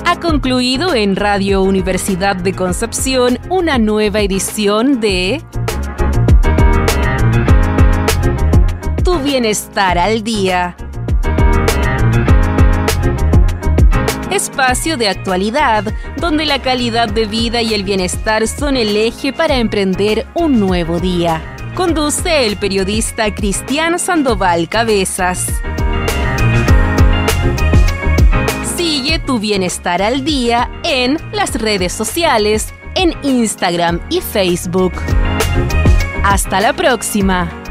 [0.04, 5.40] Ha concluido en Radio Universidad de Concepción una nueva edición de
[9.18, 10.76] bienestar al día.
[14.30, 15.84] Espacio de actualidad,
[16.16, 20.98] donde la calidad de vida y el bienestar son el eje para emprender un nuevo
[21.00, 21.56] día.
[21.74, 25.46] Conduce el periodista Cristian Sandoval Cabezas.
[28.76, 34.92] Sigue tu bienestar al día en las redes sociales, en Instagram y Facebook.
[36.24, 37.61] Hasta la próxima.